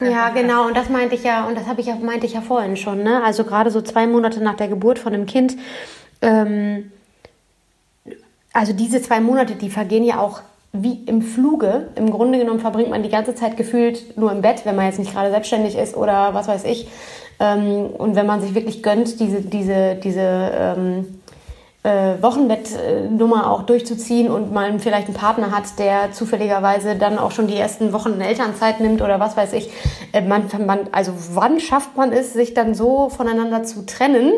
Ja, 0.02 0.30
genau, 0.30 0.68
und 0.68 0.76
das 0.76 0.90
meinte 0.90 1.16
ich 1.16 1.24
ja, 1.24 1.46
und 1.46 1.58
das 1.58 1.68
habe 1.68 1.82
ich 1.82 1.88
ja, 1.88 1.96
meinte 1.96 2.26
ich 2.26 2.34
ja 2.34 2.42
vorhin 2.42 2.76
schon, 2.76 3.04
ne? 3.04 3.24
Also 3.24 3.46
gerade 3.46 3.72
so 3.72 3.82
zwei 3.82 4.08
Monate 4.08 4.44
nach 4.44 4.56
der 4.56 4.68
Geburt 4.68 5.00
von 5.00 5.14
einem 5.14 5.26
Kind, 5.26 5.56
ähm, 6.22 6.92
also 8.52 8.74
diese 8.74 9.02
zwei 9.02 9.20
Monate, 9.20 9.56
die 9.56 9.70
vergehen 9.70 10.04
ja 10.04 10.20
auch 10.20 10.42
wie 10.72 11.04
im 11.06 11.22
Fluge. 11.22 11.90
Im 11.96 12.12
Grunde 12.12 12.40
genommen 12.40 12.60
verbringt 12.60 12.90
man 12.90 13.04
die 13.04 13.10
ganze 13.10 13.36
Zeit 13.36 13.58
gefühlt 13.58 14.18
nur 14.18 14.32
im 14.32 14.42
Bett, 14.42 14.66
wenn 14.66 14.76
man 14.76 14.86
jetzt 14.86 15.00
nicht 15.00 15.14
gerade 15.14 15.30
selbstständig 15.30 15.78
ist 15.78 15.96
oder 15.96 16.34
was 16.34 16.48
weiß 16.48 16.64
ich. 16.66 16.88
Ähm, 17.40 17.88
und 17.98 18.16
wenn 18.16 18.26
man 18.26 18.42
sich 18.42 18.56
wirklich 18.56 18.84
gönnt, 18.84 19.20
diese, 19.20 19.42
diese, 19.42 19.96
diese 19.96 20.22
ähm, 20.22 21.22
äh, 21.86 22.22
Wochenbettnummer 22.22 23.52
auch 23.52 23.62
durchzuziehen 23.62 24.30
und 24.30 24.52
man 24.52 24.80
vielleicht 24.80 25.08
einen 25.08 25.16
Partner 25.16 25.52
hat, 25.52 25.78
der 25.78 26.12
zufälligerweise 26.12 26.96
dann 26.96 27.20
auch 27.20 27.32
schon 27.32 27.46
die 27.46 27.56
ersten 27.56 27.94
Wochen 27.94 28.14
in 28.14 28.22
Elternzeit 28.22 28.80
nimmt 28.80 29.04
oder 29.04 29.20
was 29.20 29.38
weiß 29.38 29.54
ich. 29.54 29.70
Äh, 30.12 30.22
man, 30.22 30.50
man, 30.66 30.80
also 30.92 31.14
wann 31.34 31.60
schafft 31.60 31.96
man 31.96 32.12
es, 32.12 32.34
sich 32.34 32.56
dann 32.56 32.74
so 32.74 33.10
voneinander 33.10 33.64
zu 33.64 33.86
trennen, 33.86 34.34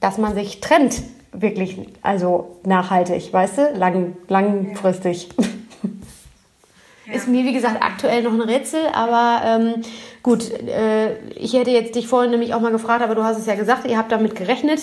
dass 0.00 0.18
man 0.18 0.34
sich 0.34 0.60
trennt? 0.60 1.02
Wirklich, 1.32 1.78
also 2.02 2.56
nachhaltig, 2.64 3.32
weißt 3.32 3.58
du? 3.58 3.78
Lang, 3.78 4.16
langfristig. 4.26 5.28
Ja. 7.06 7.14
Ist 7.14 7.28
mir, 7.28 7.44
wie 7.44 7.52
gesagt, 7.52 7.82
aktuell 7.82 8.22
noch 8.22 8.32
ein 8.32 8.40
Rätsel, 8.40 8.80
aber 8.92 9.42
ähm, 9.44 9.74
gut, 10.22 10.50
äh, 10.50 11.18
ich 11.30 11.52
hätte 11.54 11.70
jetzt 11.70 11.94
dich 11.94 12.08
vorhin 12.08 12.30
nämlich 12.30 12.52
auch 12.54 12.60
mal 12.60 12.72
gefragt, 12.72 13.02
aber 13.02 13.14
du 13.14 13.22
hast 13.22 13.38
es 13.38 13.46
ja 13.46 13.54
gesagt, 13.54 13.86
ihr 13.86 13.96
habt 13.98 14.10
damit 14.10 14.34
gerechnet 14.34 14.80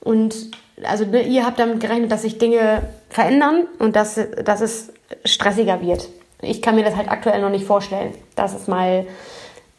und 0.00 0.34
also 0.82 1.04
ne, 1.04 1.22
ihr 1.22 1.44
habt 1.44 1.58
damit 1.58 1.80
gerechnet, 1.80 2.10
dass 2.10 2.22
sich 2.22 2.38
Dinge 2.38 2.82
verändern 3.08 3.66
und 3.78 3.96
dass, 3.96 4.18
dass 4.44 4.60
es 4.60 4.92
stressiger 5.24 5.80
wird. 5.80 6.08
Ich 6.42 6.62
kann 6.62 6.74
mir 6.74 6.84
das 6.84 6.96
halt 6.96 7.10
aktuell 7.10 7.40
noch 7.40 7.50
nicht 7.50 7.66
vorstellen, 7.66 8.14
dass 8.34 8.54
es 8.54 8.66
mal, 8.66 9.06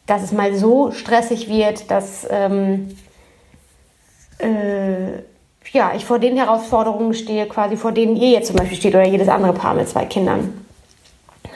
dass 0.06 0.22
es 0.22 0.32
mal 0.32 0.54
so 0.54 0.92
stressig 0.92 1.48
wird, 1.48 1.90
dass 1.90 2.28
ähm, 2.30 2.96
äh, 4.38 5.22
ja, 5.72 5.94
ich 5.96 6.06
vor 6.06 6.20
den 6.20 6.38
Herausforderungen 6.38 7.14
stehe, 7.14 7.48
quasi 7.48 7.78
vor 7.78 7.92
denen 7.92 8.16
ihr 8.16 8.30
jetzt 8.30 8.48
zum 8.48 8.58
Beispiel 8.58 8.78
steht 8.78 8.94
oder 8.94 9.08
jedes 9.08 9.30
andere 9.30 9.54
Paar 9.54 9.74
mit 9.74 9.88
zwei 9.88 10.06
Kindern. 10.06 10.66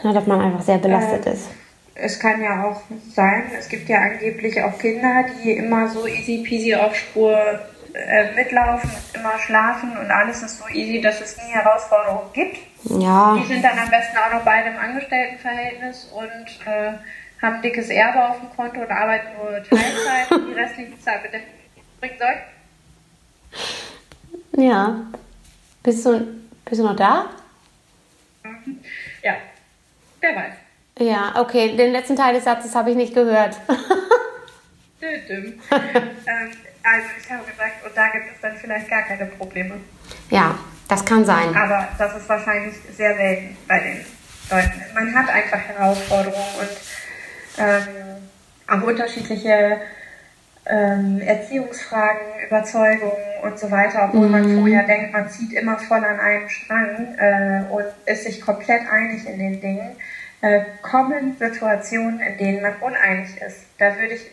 Ja, 0.04 0.14
dass 0.14 0.26
man 0.26 0.42
einfach 0.42 0.62
sehr 0.62 0.78
belastet 0.78 1.28
äh, 1.28 1.34
ist. 1.34 1.48
Es 1.96 2.20
kann 2.20 2.42
ja 2.42 2.70
auch 2.70 2.82
sein, 3.14 3.44
es 3.58 3.70
gibt 3.70 3.88
ja 3.88 4.00
angeblich 4.00 4.62
auch 4.62 4.78
Kinder, 4.78 5.26
die 5.44 5.52
immer 5.54 5.88
so 5.88 6.06
easy 6.06 6.44
peasy 6.46 6.76
auf 6.76 6.96
Spur 6.96 7.38
äh, 7.96 8.34
mitlaufen, 8.34 8.90
immer 9.14 9.38
schlafen 9.40 9.98
und 9.98 10.12
alles 10.12 10.44
ist 10.44 10.60
so 10.60 10.68
easy, 10.68 11.02
dass 11.02 11.22
es 11.22 11.38
nie 11.38 11.52
Herausforderungen 11.52 12.32
gibt. 12.34 12.58
Ja. 12.84 13.38
Die 13.40 13.48
sind 13.48 13.64
dann 13.64 13.80
am 13.80 13.90
besten 13.90 14.18
auch 14.18 14.34
noch 14.34 14.44
beide 14.44 14.70
im 14.70 14.78
Angestelltenverhältnis 14.78 16.12
und 16.14 16.68
äh, 16.68 16.94
haben 17.42 17.62
dickes 17.62 17.90
Erbe 17.90 18.30
auf 18.30 18.40
dem 18.40 18.50
Konto 18.56 18.82
und 18.82 18.92
arbeiten 18.92 19.28
nur 19.38 19.64
Teilzeit 19.64 20.32
und 20.32 20.48
die 20.48 20.54
restliche 20.54 21.00
Zeit 21.00 21.24
mit 21.24 21.34
dem 21.34 21.42
bringen 22.00 22.18
soll. 22.20 22.36
Ja. 24.64 24.96
Bist 25.84 26.06
du, 26.06 26.28
bist 26.66 26.82
du 26.82 26.86
noch 26.86 26.96
da? 26.96 27.30
Ja, 29.24 29.36
wer 30.20 30.36
weiß. 30.36 30.54
Ja, 31.00 31.34
okay. 31.38 31.76
Den 31.76 31.92
letzten 31.92 32.16
Teil 32.16 32.34
des 32.34 32.44
Satzes 32.44 32.76
habe 32.76 32.92
ich 32.92 32.96
nicht 32.96 33.14
gehört. 33.14 33.56
ähm, 35.02 35.60
also 36.84 37.08
ich 37.20 37.32
habe 37.32 37.44
gesagt, 37.46 37.86
und 37.86 37.98
da 37.98 38.08
gibt 38.10 38.26
es 38.36 38.42
dann 38.42 38.56
vielleicht 38.58 38.90
gar 38.90 39.02
keine 39.04 39.26
Probleme. 39.26 39.76
Ja, 40.30 40.58
das 40.88 41.04
kann 41.04 41.26
sein. 41.26 41.56
Aber 41.56 41.88
das 41.98 42.16
ist 42.16 42.30
wahrscheinlich 42.30 42.76
sehr 42.96 43.16
selten 43.16 43.58
bei 43.68 43.80
den 43.80 44.06
Leuten. 44.50 44.82
Man 44.94 45.16
hat 45.16 45.30
einfach 45.30 45.60
Herausforderungen 45.60 46.56
und 46.60 46.70
ähm, 47.58 47.88
auch 48.68 48.82
unterschiedliche 48.84 49.82
ähm, 50.68 51.22
Erziehungsfragen, 51.22 52.46
Überzeugungen 52.46 53.14
und 53.44 53.60
so 53.60 53.70
weiter, 53.70 54.06
obwohl 54.10 54.28
mhm. 54.28 54.32
man 54.32 54.58
vorher 54.58 54.84
denkt, 54.84 55.14
man 55.14 55.30
zieht 55.30 55.54
immer 55.54 55.78
voll 55.78 56.04
an 56.04 56.20
einem 56.20 56.50
Strang 56.50 57.16
äh, 57.18 57.64
und 57.72 57.86
ist 58.06 58.24
sich 58.24 58.42
komplett 58.42 58.82
einig 58.90 59.28
in 59.28 59.38
den 59.38 59.62
Dingen, 59.62 59.96
äh, 60.42 60.62
kommen 60.82 61.36
Situationen, 61.38 62.20
in 62.20 62.38
denen 62.38 62.62
man 62.62 62.76
uneinig 62.78 63.42
ist. 63.42 63.66
Da 63.78 63.96
würde 63.98 64.16
ich 64.16 64.32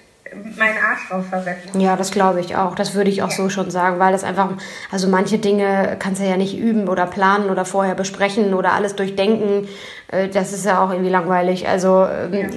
meinen 0.56 0.78
Arsch 0.78 1.08
drauf 1.08 1.26
verwenden. 1.26 1.80
Ja, 1.80 1.96
das 1.96 2.10
glaube 2.10 2.40
ich 2.40 2.56
auch. 2.56 2.74
Das 2.74 2.94
würde 2.94 3.10
ich 3.10 3.22
auch 3.22 3.30
ja. 3.30 3.36
so 3.36 3.48
schon 3.48 3.70
sagen, 3.70 3.98
weil 3.98 4.12
das 4.12 4.24
einfach, 4.24 4.50
also 4.90 5.08
manche 5.08 5.38
Dinge 5.38 5.96
kannst 5.98 6.20
du 6.20 6.26
ja 6.26 6.36
nicht 6.36 6.56
üben 6.56 6.88
oder 6.88 7.06
planen 7.06 7.50
oder 7.50 7.64
vorher 7.64 7.94
besprechen 7.94 8.54
oder 8.54 8.72
alles 8.72 8.96
durchdenken. 8.96 9.68
Äh, 10.08 10.28
das 10.28 10.52
ist 10.52 10.64
ja 10.64 10.82
auch 10.84 10.90
irgendwie 10.90 11.10
langweilig. 11.10 11.68
Also 11.68 12.06
ähm, 12.06 12.32
ja. 12.32 12.48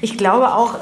ich 0.00 0.18
glaube 0.18 0.54
auch, 0.54 0.76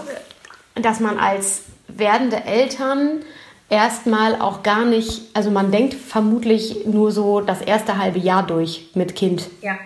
dass 0.75 1.01
man 1.01 1.19
als 1.19 1.63
werdende 1.89 2.45
Eltern 2.45 3.21
erstmal 3.69 4.41
auch 4.41 4.63
gar 4.63 4.85
nicht, 4.85 5.23
also 5.35 5.51
man 5.51 5.71
denkt 5.71 5.95
vermutlich 5.95 6.85
nur 6.87 7.11
so 7.11 7.41
das 7.41 7.63
erste 7.63 7.99
halbe 7.99 8.19
Jahr 8.19 8.47
durch 8.47 8.91
mit 8.95 9.15
Kind. 9.15 9.49
Ja. 9.63 9.79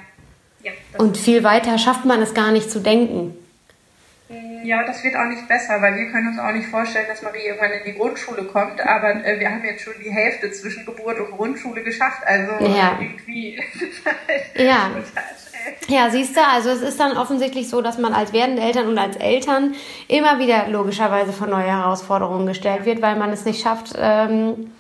ja 0.63 0.73
Und 0.99 1.17
viel 1.17 1.45
weiter 1.45 1.79
schafft 1.79 2.05
man 2.05 2.21
es 2.21 2.35
gar 2.35 2.51
nicht 2.51 2.71
zu 2.71 2.81
denken. 2.81 3.37
Ja, 4.67 4.83
das 4.83 5.05
wird 5.05 5.15
auch 5.15 5.27
nicht 5.27 5.47
besser, 5.47 5.81
weil 5.81 5.95
wir 5.95 6.11
können 6.11 6.29
uns 6.29 6.39
auch 6.41 6.51
nicht 6.51 6.67
vorstellen, 6.67 7.07
dass 7.09 7.23
Marie 7.23 7.47
irgendwann 7.47 7.71
in 7.71 7.85
die 7.85 7.97
Grundschule 7.97 8.43
kommt, 8.45 8.81
aber 8.81 9.25
äh, 9.25 9.39
wir 9.39 9.49
haben 9.49 9.65
jetzt 9.65 9.83
schon 9.85 9.95
die 10.05 10.11
Hälfte 10.11 10.51
zwischen 10.51 10.85
Geburt 10.85 11.21
und 11.21 11.31
Grundschule 11.31 11.85
geschafft. 11.85 12.23
Also 12.27 12.53
ja. 12.65 12.99
irgendwie. 13.01 13.63
ja. 14.57 14.91
Ja, 15.89 16.11
siehst 16.11 16.37
du, 16.37 16.41
also 16.45 16.71
es 16.71 16.81
ist 16.81 17.01
dann 17.01 17.17
offensichtlich 17.17 17.69
so, 17.69 17.83
dass 17.83 17.99
man 17.99 18.13
als 18.13 18.33
werdende 18.33 18.63
Eltern 18.63 18.87
und 18.87 18.99
als 18.99 19.17
Eltern 19.17 19.75
immer 20.07 20.39
wieder 20.39 20.69
logischerweise 20.69 21.33
vor 21.33 21.49
neue 21.49 21.67
Herausforderungen 21.67 22.47
gestellt 22.47 22.85
wird, 22.85 23.03
weil 23.03 23.17
man 23.17 23.31
es 23.31 23.45
nicht 23.45 23.63
schafft, 23.63 23.95
ähm, 23.99 24.71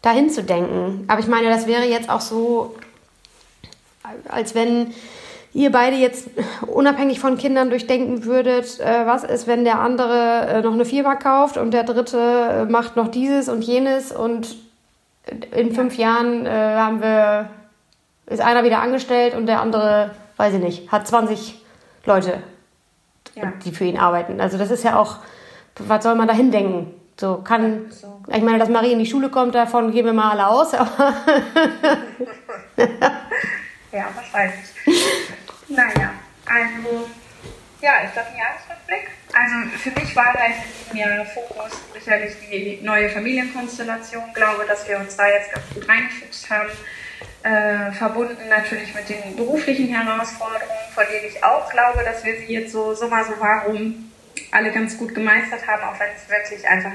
dahin 0.00 0.30
zu 0.30 0.42
denken. 0.42 1.04
Aber 1.08 1.20
ich 1.20 1.26
meine, 1.26 1.50
das 1.50 1.66
wäre 1.66 1.84
jetzt 1.84 2.08
auch 2.08 2.22
so, 2.22 2.74
als 4.28 4.54
wenn 4.54 4.94
ihr 5.52 5.72
beide 5.72 5.96
jetzt 5.96 6.28
unabhängig 6.66 7.18
von 7.20 7.36
Kindern 7.36 7.70
durchdenken 7.70 8.24
würdet, 8.24 8.78
äh, 8.80 9.06
was 9.06 9.24
ist, 9.24 9.46
wenn 9.46 9.64
der 9.64 9.80
andere 9.80 10.46
äh, 10.46 10.62
noch 10.62 10.72
eine 10.72 10.84
Firma 10.84 11.16
kauft 11.16 11.56
und 11.56 11.72
der 11.72 11.84
dritte 11.84 12.18
äh, 12.18 12.64
macht 12.70 12.96
noch 12.96 13.08
dieses 13.08 13.48
und 13.48 13.62
jenes 13.62 14.12
und 14.12 14.56
in 15.52 15.74
fünf 15.74 15.96
Jahren 15.96 16.46
äh, 16.46 16.50
haben 16.50 17.02
wir, 17.02 17.50
ist 18.26 18.40
einer 18.40 18.64
wieder 18.64 18.80
angestellt 18.80 19.34
und 19.34 19.46
der 19.46 19.60
andere, 19.60 20.12
weiß 20.36 20.54
ich 20.54 20.60
nicht, 20.60 20.92
hat 20.92 21.06
20 21.06 21.60
Leute, 22.04 22.42
ja. 23.34 23.52
die 23.64 23.72
für 23.72 23.84
ihn 23.84 23.98
arbeiten. 23.98 24.40
Also 24.40 24.56
das 24.56 24.70
ist 24.70 24.84
ja 24.84 24.98
auch, 24.98 25.16
was 25.78 26.02
soll 26.02 26.14
man 26.14 26.28
da 26.28 26.34
hindenken? 26.34 26.94
So 27.18 27.42
kann, 27.44 27.90
ich 28.28 28.42
meine, 28.42 28.58
dass 28.58 28.70
Marie 28.70 28.92
in 28.92 28.98
die 28.98 29.06
Schule 29.06 29.28
kommt, 29.28 29.54
davon 29.54 29.92
gehen 29.92 30.06
wir 30.06 30.14
mal 30.14 30.30
alle 30.30 30.46
aus, 30.46 30.72
aber. 30.72 31.12
ja, 33.92 34.06
wahrscheinlich. 34.14 34.60
Naja, 35.70 36.14
also, 36.46 37.08
ja, 37.80 38.00
ist 38.00 38.16
das 38.16 38.26
ein 38.26 38.36
Jahresrückblick? 38.36 39.10
Also 39.32 39.78
für 39.78 39.90
mich 40.00 40.16
war 40.16 40.32
da 40.32 40.46
in 40.46 40.54
diesem 40.84 40.96
Jahr 40.96 41.24
Fokus 41.24 41.70
sicherlich 41.94 42.34
die 42.50 42.80
neue 42.82 43.08
Familienkonstellation. 43.08 44.24
Ich 44.28 44.34
glaube, 44.34 44.64
dass 44.66 44.88
wir 44.88 44.98
uns 44.98 45.16
da 45.16 45.28
jetzt 45.28 45.52
ganz 45.52 45.64
gut 45.72 45.88
reingefuchst 45.88 46.50
haben. 46.50 46.70
Äh, 47.42 47.92
verbunden 47.92 48.48
natürlich 48.48 48.94
mit 48.94 49.08
den 49.08 49.36
beruflichen 49.36 49.88
Herausforderungen, 49.88 50.70
von 50.92 51.04
denen 51.10 51.26
ich 51.26 51.42
auch 51.42 51.70
glaube, 51.70 52.02
dass 52.04 52.24
wir 52.24 52.36
sie 52.36 52.52
jetzt 52.52 52.72
so 52.72 52.94
summa 52.94 53.24
summarum 53.24 54.12
alle 54.50 54.72
ganz 54.72 54.98
gut 54.98 55.14
gemeistert 55.14 55.66
haben, 55.66 55.82
auch 55.84 55.98
wenn 56.00 56.10
es 56.16 56.28
wirklich 56.28 56.68
einfach 56.68 56.92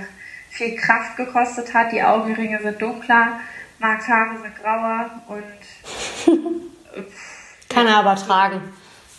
viel 0.49 0.75
Kraft 0.75 1.17
gekostet 1.17 1.73
hat. 1.73 1.91
Die 1.91 2.03
Augenringe 2.03 2.61
sind 2.61 2.81
dunkler, 2.81 3.39
Marks 3.79 4.07
Haare 4.07 4.39
sind 4.41 4.55
grauer 4.61 5.21
und 5.27 5.43
Kann 7.75 7.87
er 7.87 7.97
aber 7.97 8.15
tragen. 8.15 8.61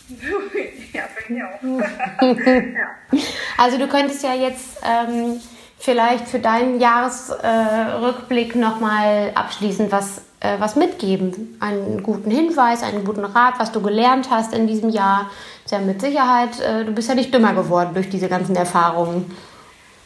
ja, 0.92 1.03
bin 1.27 1.37
ich 1.37 1.42
auch. 1.42 2.23
ja. 2.37 3.21
Also 3.59 3.77
du 3.77 3.87
könntest 3.87 4.23
ja 4.23 4.35
jetzt 4.35 4.79
ähm, 4.83 5.40
vielleicht 5.79 6.27
für 6.27 6.38
deinen 6.38 6.81
Jahresrückblick 6.81 8.55
äh, 8.55 8.59
nochmal 8.59 9.33
abschließend 9.35 9.92
was, 9.92 10.23
äh, 10.40 10.59
was 10.59 10.75
mitgeben. 10.75 11.59
Einen 11.61 12.03
guten 12.03 12.31
Hinweis, 12.31 12.83
einen 12.83 13.05
guten 13.05 13.25
Rat, 13.25 13.55
was 13.59 13.73
du 13.73 13.83
gelernt 13.83 14.31
hast 14.31 14.55
in 14.55 14.66
diesem 14.66 14.88
Jahr. 14.88 15.31
Ist 15.64 15.73
ja 15.73 15.79
mit 15.79 16.01
Sicherheit, 16.01 16.59
äh, 16.61 16.85
du 16.85 16.92
bist 16.92 17.09
ja 17.11 17.14
nicht 17.14 17.35
dümmer 17.35 17.53
geworden 17.53 17.90
durch 17.92 18.09
diese 18.09 18.29
ganzen 18.29 18.57
Erfahrungen. 18.57 19.37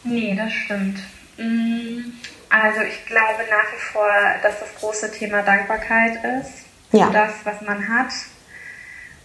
Nee, 0.03 0.35
das 0.35 0.53
stimmt. 0.53 0.99
Mm, 1.37 2.13
also 2.49 2.81
ich 2.81 3.07
glaube 3.07 3.45
nach 3.49 3.73
wie 3.73 3.93
vor, 3.93 4.09
dass 4.43 4.59
das 4.59 4.75
große 4.81 5.13
Thema 5.13 5.43
Dankbarkeit 5.43 6.15
ist. 6.41 6.65
Ja. 6.93 7.11
Das, 7.11 7.33
was 7.45 7.61
man 7.61 7.89
hat, 7.89 8.11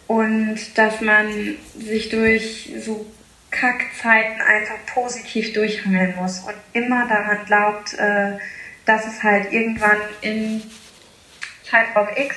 und 0.07 0.59
dass 0.77 1.01
man 1.01 1.57
sich 1.77 2.09
durch 2.09 2.71
so 2.79 3.05
Kackzeiten 3.51 4.41
einfach 4.41 4.75
positiv 4.93 5.53
durchhangeln 5.53 6.15
muss 6.17 6.39
und 6.39 6.55
immer 6.73 7.07
daran 7.07 7.45
glaubt, 7.45 7.93
äh, 7.93 8.37
dass 8.85 9.07
es 9.07 9.23
halt 9.23 9.51
irgendwann 9.51 9.97
in 10.21 10.61
Zeitraum 11.63 12.07
X 12.15 12.35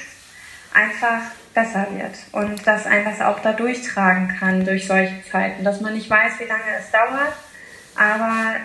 einfach 0.72 1.22
besser 1.52 1.87
wird 1.90 2.14
und 2.33 2.66
dass 2.66 2.87
ein 2.87 3.04
das 3.04 3.20
auch 3.20 3.40
da 3.40 3.52
durchtragen 3.52 4.28
kann 4.38 4.64
durch 4.64 4.87
solche 4.87 5.22
Zeiten, 5.31 5.64
dass 5.64 5.81
man 5.81 5.94
nicht 5.94 6.09
weiß, 6.09 6.38
wie 6.38 6.44
lange 6.44 6.62
es 6.78 6.90
dauert, 6.90 7.35
aber 7.96 8.57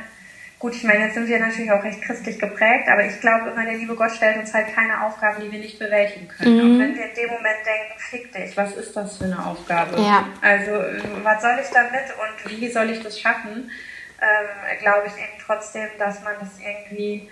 Gut, 0.64 0.76
ich 0.76 0.84
meine, 0.86 1.04
jetzt 1.04 1.16
sind 1.16 1.28
wir 1.28 1.40
natürlich 1.40 1.70
auch 1.74 1.84
recht 1.84 2.02
christlich 2.02 2.40
geprägt, 2.40 2.88
aber 2.88 3.04
ich 3.04 3.20
glaube 3.20 3.50
immer, 3.50 3.66
der 3.66 3.74
liebe 3.74 3.96
Gott 3.96 4.12
stellt 4.12 4.38
uns 4.38 4.54
halt 4.54 4.74
keine 4.74 5.06
Aufgaben, 5.06 5.44
die 5.44 5.52
wir 5.52 5.60
nicht 5.60 5.78
bewältigen 5.78 6.30
können. 6.30 6.56
Mhm. 6.56 6.62
Und 6.62 6.80
wenn 6.80 6.96
wir 6.96 7.04
in 7.04 7.16
dem 7.16 7.28
Moment 7.32 7.58
denken, 7.66 8.00
fick 8.00 8.32
dich, 8.32 8.56
was 8.56 8.72
ist 8.78 8.96
das 8.96 9.18
für 9.18 9.26
eine 9.26 9.46
Aufgabe? 9.46 10.02
Ja. 10.02 10.26
Also, 10.42 10.72
was 11.22 11.42
soll 11.42 11.58
ich 11.62 11.70
damit 11.70 12.14
und 12.18 12.62
wie 12.62 12.72
soll 12.72 12.92
ich 12.92 13.04
das 13.04 13.20
schaffen? 13.20 13.70
Ähm, 14.22 14.80
glaube 14.80 15.08
ich 15.08 15.12
eben 15.12 15.44
trotzdem, 15.46 15.90
dass 16.00 16.24
man 16.24 16.36
das 16.40 16.52
irgendwie 16.60 17.28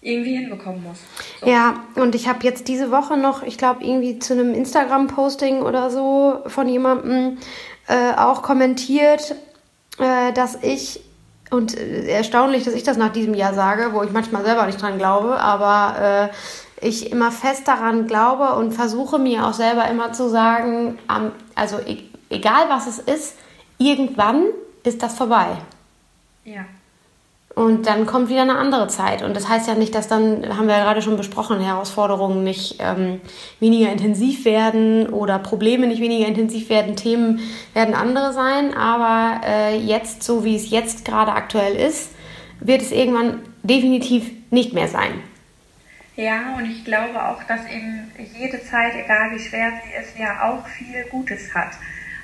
irgendwie 0.00 0.36
hinbekommen 0.36 0.82
muss. 0.82 1.00
So. 1.42 1.46
Ja, 1.46 1.84
und 1.96 2.14
ich 2.14 2.26
habe 2.26 2.38
jetzt 2.42 2.68
diese 2.68 2.90
Woche 2.90 3.18
noch, 3.18 3.42
ich 3.42 3.58
glaube, 3.58 3.84
irgendwie 3.84 4.18
zu 4.18 4.32
einem 4.32 4.54
Instagram-Posting 4.54 5.60
oder 5.60 5.90
so 5.90 6.40
von 6.46 6.70
jemandem 6.70 7.36
äh, 7.86 8.12
auch 8.16 8.40
kommentiert, 8.40 9.34
äh, 9.98 10.32
dass 10.32 10.62
ich, 10.62 11.02
und 11.56 11.76
äh, 11.76 12.06
erstaunlich, 12.08 12.64
dass 12.64 12.74
ich 12.74 12.82
das 12.82 12.96
nach 12.96 13.12
diesem 13.12 13.34
Jahr 13.34 13.54
sage, 13.54 13.92
wo 13.92 14.02
ich 14.02 14.12
manchmal 14.12 14.44
selber 14.44 14.66
nicht 14.66 14.80
dran 14.80 14.98
glaube, 14.98 15.40
aber 15.40 16.30
äh, 16.30 16.86
ich 16.86 17.10
immer 17.10 17.32
fest 17.32 17.66
daran 17.66 18.06
glaube 18.06 18.54
und 18.54 18.72
versuche 18.72 19.18
mir 19.18 19.46
auch 19.46 19.54
selber 19.54 19.88
immer 19.88 20.12
zu 20.12 20.28
sagen, 20.28 20.98
ähm, 21.10 21.32
also 21.54 21.78
e 21.78 22.04
egal 22.28 22.68
was 22.68 22.86
es 22.86 22.98
ist, 22.98 23.36
irgendwann 23.78 24.46
ist 24.82 25.02
das 25.02 25.16
vorbei. 25.16 25.46
Ja. 26.44 26.64
Und 27.56 27.86
dann 27.86 28.04
kommt 28.04 28.28
wieder 28.28 28.42
eine 28.42 28.58
andere 28.58 28.86
Zeit. 28.86 29.22
Und 29.22 29.34
das 29.34 29.48
heißt 29.48 29.66
ja 29.66 29.74
nicht, 29.74 29.94
dass 29.94 30.08
dann, 30.08 30.58
haben 30.58 30.68
wir 30.68 30.76
ja 30.76 30.84
gerade 30.84 31.00
schon 31.00 31.16
besprochen, 31.16 31.58
Herausforderungen 31.58 32.44
nicht 32.44 32.76
ähm, 32.80 33.18
weniger 33.60 33.90
intensiv 33.90 34.44
werden 34.44 35.08
oder 35.08 35.38
Probleme 35.38 35.86
nicht 35.86 36.02
weniger 36.02 36.28
intensiv 36.28 36.68
werden. 36.68 36.96
Themen 36.96 37.40
werden 37.72 37.94
andere 37.94 38.34
sein. 38.34 38.74
Aber 38.74 39.40
äh, 39.42 39.78
jetzt, 39.78 40.22
so 40.22 40.44
wie 40.44 40.54
es 40.54 40.68
jetzt 40.68 41.06
gerade 41.06 41.32
aktuell 41.32 41.74
ist, 41.74 42.10
wird 42.60 42.82
es 42.82 42.92
irgendwann 42.92 43.40
definitiv 43.62 44.32
nicht 44.50 44.74
mehr 44.74 44.88
sein. 44.88 45.22
Ja, 46.14 46.56
und 46.58 46.70
ich 46.70 46.84
glaube 46.84 47.26
auch, 47.26 47.42
dass 47.44 47.62
eben 47.70 48.12
jede 48.38 48.62
Zeit, 48.64 48.92
egal 49.02 49.30
wie 49.32 49.38
schwer 49.38 49.72
sie 49.82 49.98
ist, 49.98 50.18
ja 50.18 50.50
auch 50.50 50.66
viel 50.66 51.04
Gutes 51.10 51.54
hat. 51.54 51.70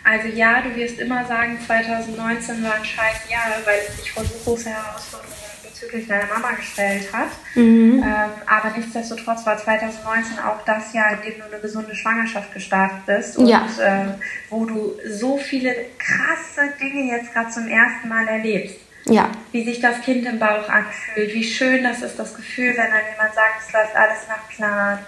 Also 0.04 0.28
ja, 0.28 0.62
du 0.62 0.74
wirst 0.74 0.98
immer 0.98 1.24
sagen, 1.26 1.58
2019 1.64 2.62
war 2.64 2.74
ein 2.74 2.84
scheiß 2.84 3.30
Jahr, 3.30 3.46
weil 3.64 3.78
es 3.88 3.96
sich 3.98 4.12
vor 4.12 4.24
so 4.24 4.34
große 4.44 4.70
Herausforderungen 4.70 5.42
bezüglich 5.82 6.08
deiner 6.08 6.26
Mama 6.26 6.52
gestellt 6.52 7.12
hat. 7.12 7.28
Mhm. 7.54 8.02
Ähm, 8.02 8.30
aber 8.46 8.76
nichtsdestotrotz 8.76 9.46
war 9.46 9.56
2019 9.56 10.38
auch 10.38 10.64
das 10.64 10.92
Jahr, 10.92 11.12
in 11.12 11.30
dem 11.30 11.40
du 11.40 11.46
eine 11.46 11.60
gesunde 11.60 11.94
Schwangerschaft 11.94 12.52
gestartet 12.52 13.06
bist 13.06 13.36
und 13.36 13.46
ja. 13.46 13.66
ähm, 13.80 14.14
wo 14.50 14.64
du 14.64 14.94
so 15.08 15.38
viele 15.38 15.74
krasse 15.98 16.72
Dinge 16.80 17.12
jetzt 17.12 17.32
gerade 17.32 17.50
zum 17.50 17.68
ersten 17.68 18.08
Mal 18.08 18.26
erlebst. 18.28 18.76
Ja. 19.06 19.30
Wie 19.50 19.64
sich 19.64 19.80
das 19.80 20.00
Kind 20.02 20.24
im 20.26 20.38
Bauch 20.38 20.68
anfühlt, 20.68 21.34
wie 21.34 21.42
schön 21.42 21.82
das 21.82 22.02
ist, 22.02 22.18
das 22.18 22.36
Gefühl, 22.36 22.70
wenn 22.70 22.90
dann 22.90 23.10
jemand 23.10 23.34
sagt, 23.34 23.62
es 23.66 23.72
läuft 23.72 23.96
alles 23.96 24.28
nach 24.28 24.48
Plan 24.48 24.98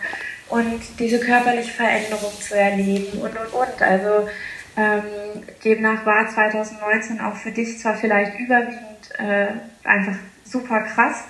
und 0.49 0.81
diese 0.99 1.21
körperliche 1.21 1.71
Veränderung 1.71 2.33
zu 2.41 2.57
erleben 2.57 3.21
und 3.21 3.37
und 3.39 3.53
und. 3.53 3.83
Also 3.83 4.29
ähm, 4.77 5.03
demnach 5.65 6.05
war 6.05 6.29
2019 6.29 7.21
auch 7.21 7.37
für 7.37 7.51
dich 7.51 7.79
zwar 7.79 7.95
vielleicht 7.95 8.39
überwiegend 8.39 9.11
äh, 9.19 9.49
einfach 9.85 10.17
super 10.45 10.81
krass, 10.83 11.25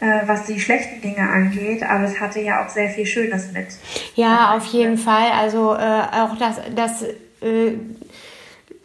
äh, 0.00 0.20
was 0.26 0.44
die 0.44 0.60
schlechten 0.60 1.00
Dinge 1.00 1.28
angeht, 1.28 1.82
aber 1.82 2.04
es 2.04 2.20
hatte 2.20 2.40
ja 2.40 2.64
auch 2.64 2.68
sehr 2.68 2.90
viel 2.90 3.06
Schönes 3.06 3.52
mit. 3.52 3.68
Ja, 4.14 4.54
auf 4.54 4.66
jeden 4.66 4.98
Fall. 4.98 5.30
Also 5.32 5.74
äh, 5.74 6.02
auch 6.12 6.36
das, 6.38 6.60
das 6.74 7.02
äh, 7.40 7.72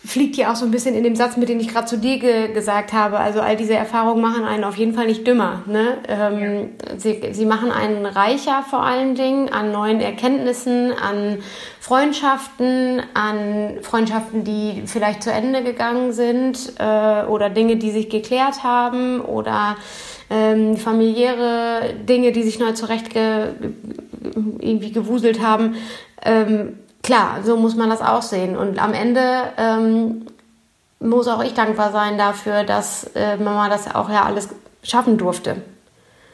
fliegt 0.06 0.38
ja 0.38 0.52
auch 0.52 0.56
so 0.56 0.66
ein 0.66 0.72
bisschen 0.72 0.96
in 0.96 1.04
dem 1.04 1.16
Satz, 1.16 1.38
mit 1.38 1.50
dem 1.50 1.60
ich 1.60 1.68
gerade 1.70 1.88
zu 1.88 1.98
dir 1.98 2.20
ge 2.20 2.54
gesagt 2.54 2.94
habe. 2.94 3.20
Also 3.20 3.42
all 3.42 3.58
diese 3.58 3.74
Erfahrungen 3.74 4.22
machen 4.22 4.46
einen 4.46 4.64
auf 4.64 4.76
jeden 4.76 4.94
Fall 4.94 5.08
nicht 5.08 5.26
dümmer. 5.26 5.64
Ne? 5.66 5.98
Ähm, 6.08 6.70
ja. 6.88 7.00
sie, 7.00 7.22
sie 7.32 7.46
machen 7.46 7.72
einen 7.72 8.06
reicher 8.06 8.64
vor 8.70 8.84
allen 8.84 9.16
Dingen 9.16 9.50
an 9.50 9.72
neuen 9.72 10.00
Erkenntnissen, 10.00 10.94
an 10.94 11.40
Freundschaften, 11.80 13.02
an 13.14 13.80
Freundschaften, 13.82 14.44
die 14.44 14.84
vielleicht 14.86 15.24
zu 15.24 15.32
Ende 15.32 15.64
gegangen 15.64 16.14
sind 16.14 16.74
äh, 16.78 17.26
oder 17.26 17.50
Dinge, 17.50 17.78
die 17.78 17.92
sich 17.92 18.10
geklärt 18.10 18.64
haben 18.64 19.22
oder 19.22 19.78
ähm, 20.30 20.78
familiäre 20.78 21.94
Dinge, 22.08 22.32
die 22.32 22.44
sich 22.44 22.60
neu 22.60 22.74
zurecht 22.74 23.10
ge 23.10 23.48
irgendwie 24.60 24.92
gewuselt 24.92 25.42
haben. 25.42 25.76
Ähm, 26.24 26.78
klar, 27.08 27.42
so 27.44 27.56
muss 27.56 27.76
man 27.76 27.90
das 27.90 28.02
auch 28.02 28.22
sehen. 28.22 28.58
Und 28.58 28.80
am 28.80 28.94
Ende 28.94 29.22
ähm, 29.58 30.28
muss 31.00 31.28
auch 31.28 31.42
ich 31.42 31.54
dankbar 31.54 31.92
sein 31.92 32.18
dafür, 32.18 32.64
dass 32.64 33.06
äh, 33.16 33.38
Mama 33.38 33.70
das 33.70 33.96
auch 33.96 34.10
ja 34.10 34.24
alles 34.24 34.50
schaffen 34.84 35.18
durfte. 35.18 35.62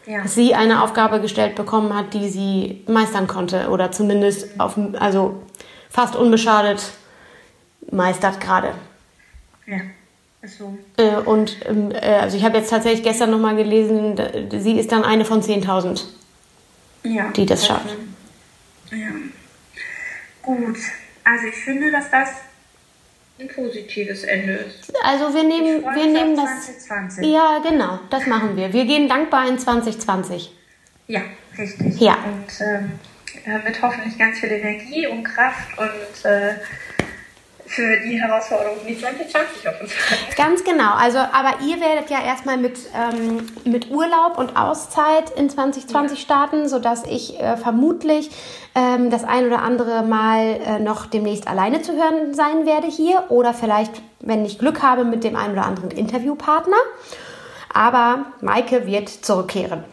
Ja. 0.06 0.24
Dass 0.24 0.34
sie 0.36 0.56
eine 0.56 0.84
Aufgabe 0.84 1.22
gestellt 1.22 1.56
bekommen 1.56 1.96
hat, 1.96 2.14
die 2.14 2.28
sie 2.28 2.84
meistern 2.88 3.28
konnte 3.28 3.70
oder 3.70 3.92
zumindest 3.92 4.60
auf, 4.60 4.78
also 5.00 5.44
fast 5.90 6.16
unbeschadet 6.16 6.92
meistert 7.92 8.42
gerade. 8.42 8.74
Ja, 9.68 9.78
ist 10.42 10.58
so. 10.58 10.76
Äh, 10.98 11.18
und 11.18 11.56
ähm, 11.68 11.92
äh, 11.92 12.20
also 12.20 12.36
ich 12.36 12.44
habe 12.44 12.58
jetzt 12.58 12.72
tatsächlich 12.72 13.04
gestern 13.04 13.30
nochmal 13.30 13.56
gelesen, 13.56 14.20
sie 14.58 14.78
ist 14.80 14.92
dann 14.92 15.06
eine 15.06 15.24
von 15.24 15.42
10.000, 15.42 16.04
ja, 17.04 17.30
die 17.30 17.46
das 17.46 17.66
schafft. 17.66 17.96
Ja. 18.90 19.08
Gut, 20.44 20.78
also 21.24 21.48
ich 21.48 21.56
finde, 21.56 21.92
dass 21.92 22.12
das 22.12 22.30
ein 23.40 23.48
positives 23.48 24.24
Ende 24.24 24.54
ist. 24.54 24.94
Also 25.04 25.34
wir 25.34 25.44
nehmen, 25.44 25.84
wir 25.84 26.06
nehmen 26.06 26.36
das. 26.36 26.66
2020. 26.66 27.26
Ja, 27.26 27.60
genau, 27.60 28.00
das 28.10 28.28
machen 28.28 28.56
wir. 28.56 28.72
Wir 28.72 28.86
gehen 28.86 29.08
dankbar 29.08 29.48
in 29.48 29.58
2020. 29.58 30.52
Ja, 31.08 31.22
richtig. 31.58 32.00
Ja. 32.00 32.18
Und 32.26 32.62
ähm, 32.62 33.00
mit 33.64 33.82
hoffentlich 33.82 34.18
ganz 34.18 34.40
viel 34.40 34.52
Energie 34.52 35.08
und 35.08 35.24
Kraft 35.24 35.78
und 35.78 36.30
äh, 36.30 36.56
für 37.74 38.00
die 38.02 38.22
Herausforderungen, 38.22 38.80
die 38.88 38.98
2020 38.98 39.68
auf 39.68 39.82
uns 39.82 39.92
warten. 39.92 40.36
Ganz 40.38 40.64
genau. 40.64 40.94
Also, 40.94 41.18
aber 41.18 41.62
ihr 41.66 41.80
werdet 41.82 42.10
ja 42.10 42.24
erstmal 42.24 42.58
mit, 42.58 42.78
ähm, 42.96 43.48
mit 43.66 43.90
Urlaub 43.90 44.38
und 44.38 44.56
Auszeit 44.56 45.32
in 45.36 45.50
2020 45.50 46.20
ja. 46.20 46.24
starten, 46.24 46.70
sodass 46.70 47.04
ich 47.08 47.40
äh, 47.40 47.58
vermutlich 47.58 48.30
ähm, 48.76 49.10
das 49.10 49.24
ein 49.24 49.48
oder 49.48 49.64
andere 49.64 50.04
Mal 50.04 50.60
äh, 50.66 50.80
noch 50.80 51.08
demnächst 51.08 51.48
alleine 51.48 51.82
zu 51.82 51.94
hören 51.94 52.36
sein 52.36 52.68
werde 52.68 52.88
hier 52.88 53.26
oder 53.30 53.54
vielleicht, 53.56 54.02
wenn 54.20 54.46
ich 54.46 54.60
Glück 54.60 54.84
habe, 54.84 55.04
mit 55.04 55.24
dem 55.24 55.36
einen 55.36 55.54
oder 55.54 55.66
anderen 55.66 55.90
Interviewpartner. 55.90 56.78
Aber 57.74 58.26
Maike 58.42 58.86
wird 58.86 59.10
zurückkehren. 59.10 59.84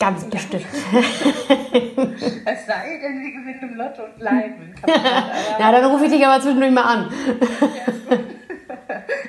Ganz 0.00 0.24
bestimmt. 0.24 0.64
es 0.94 2.66
sei 2.66 2.98
denn, 3.02 3.20
wir 3.20 3.32
gewinnen 3.32 3.60
im 3.60 3.74
Lotto 3.74 4.04
und 4.04 4.18
bleiben. 4.18 4.74
ja, 5.58 5.70
dann 5.70 5.84
rufe 5.84 6.06
ich 6.06 6.10
dich 6.10 6.26
aber 6.26 6.40
zwischendurch 6.40 6.72
mal 6.72 6.84
an. 6.84 7.12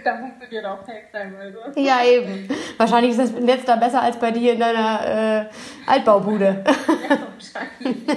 da 0.06 0.18
funktioniert 0.18 0.66
auch 0.66 0.80
FaceTime 0.86 1.36
oder 1.36 1.74
so. 1.74 1.80
Ja, 1.80 2.06
eben. 2.06 2.48
Wahrscheinlich 2.78 3.12
ist 3.12 3.20
das 3.20 3.32
Netz 3.34 3.66
da 3.66 3.76
besser 3.76 4.02
als 4.02 4.16
bei 4.18 4.32
dir 4.32 4.54
in 4.54 4.62
deiner 4.62 5.50
äh, 5.50 5.50
Altbaubude. 5.92 6.64
ja, 6.66 7.18
wahrscheinlich. 7.20 8.08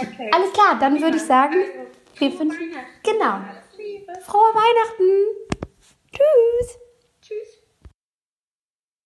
okay. 0.00 0.30
Alles 0.32 0.52
klar, 0.52 0.78
dann 0.78 1.02
würde 1.02 1.16
ich 1.16 1.24
sagen, 1.24 1.56
wir 2.16 2.38
wünschen. 2.38 2.76
Genau. 3.02 3.40
Frohe 4.24 4.54
Weihnachten. 4.54 5.66
Tschüss. 6.12 6.78
Tschüss. 7.20 7.57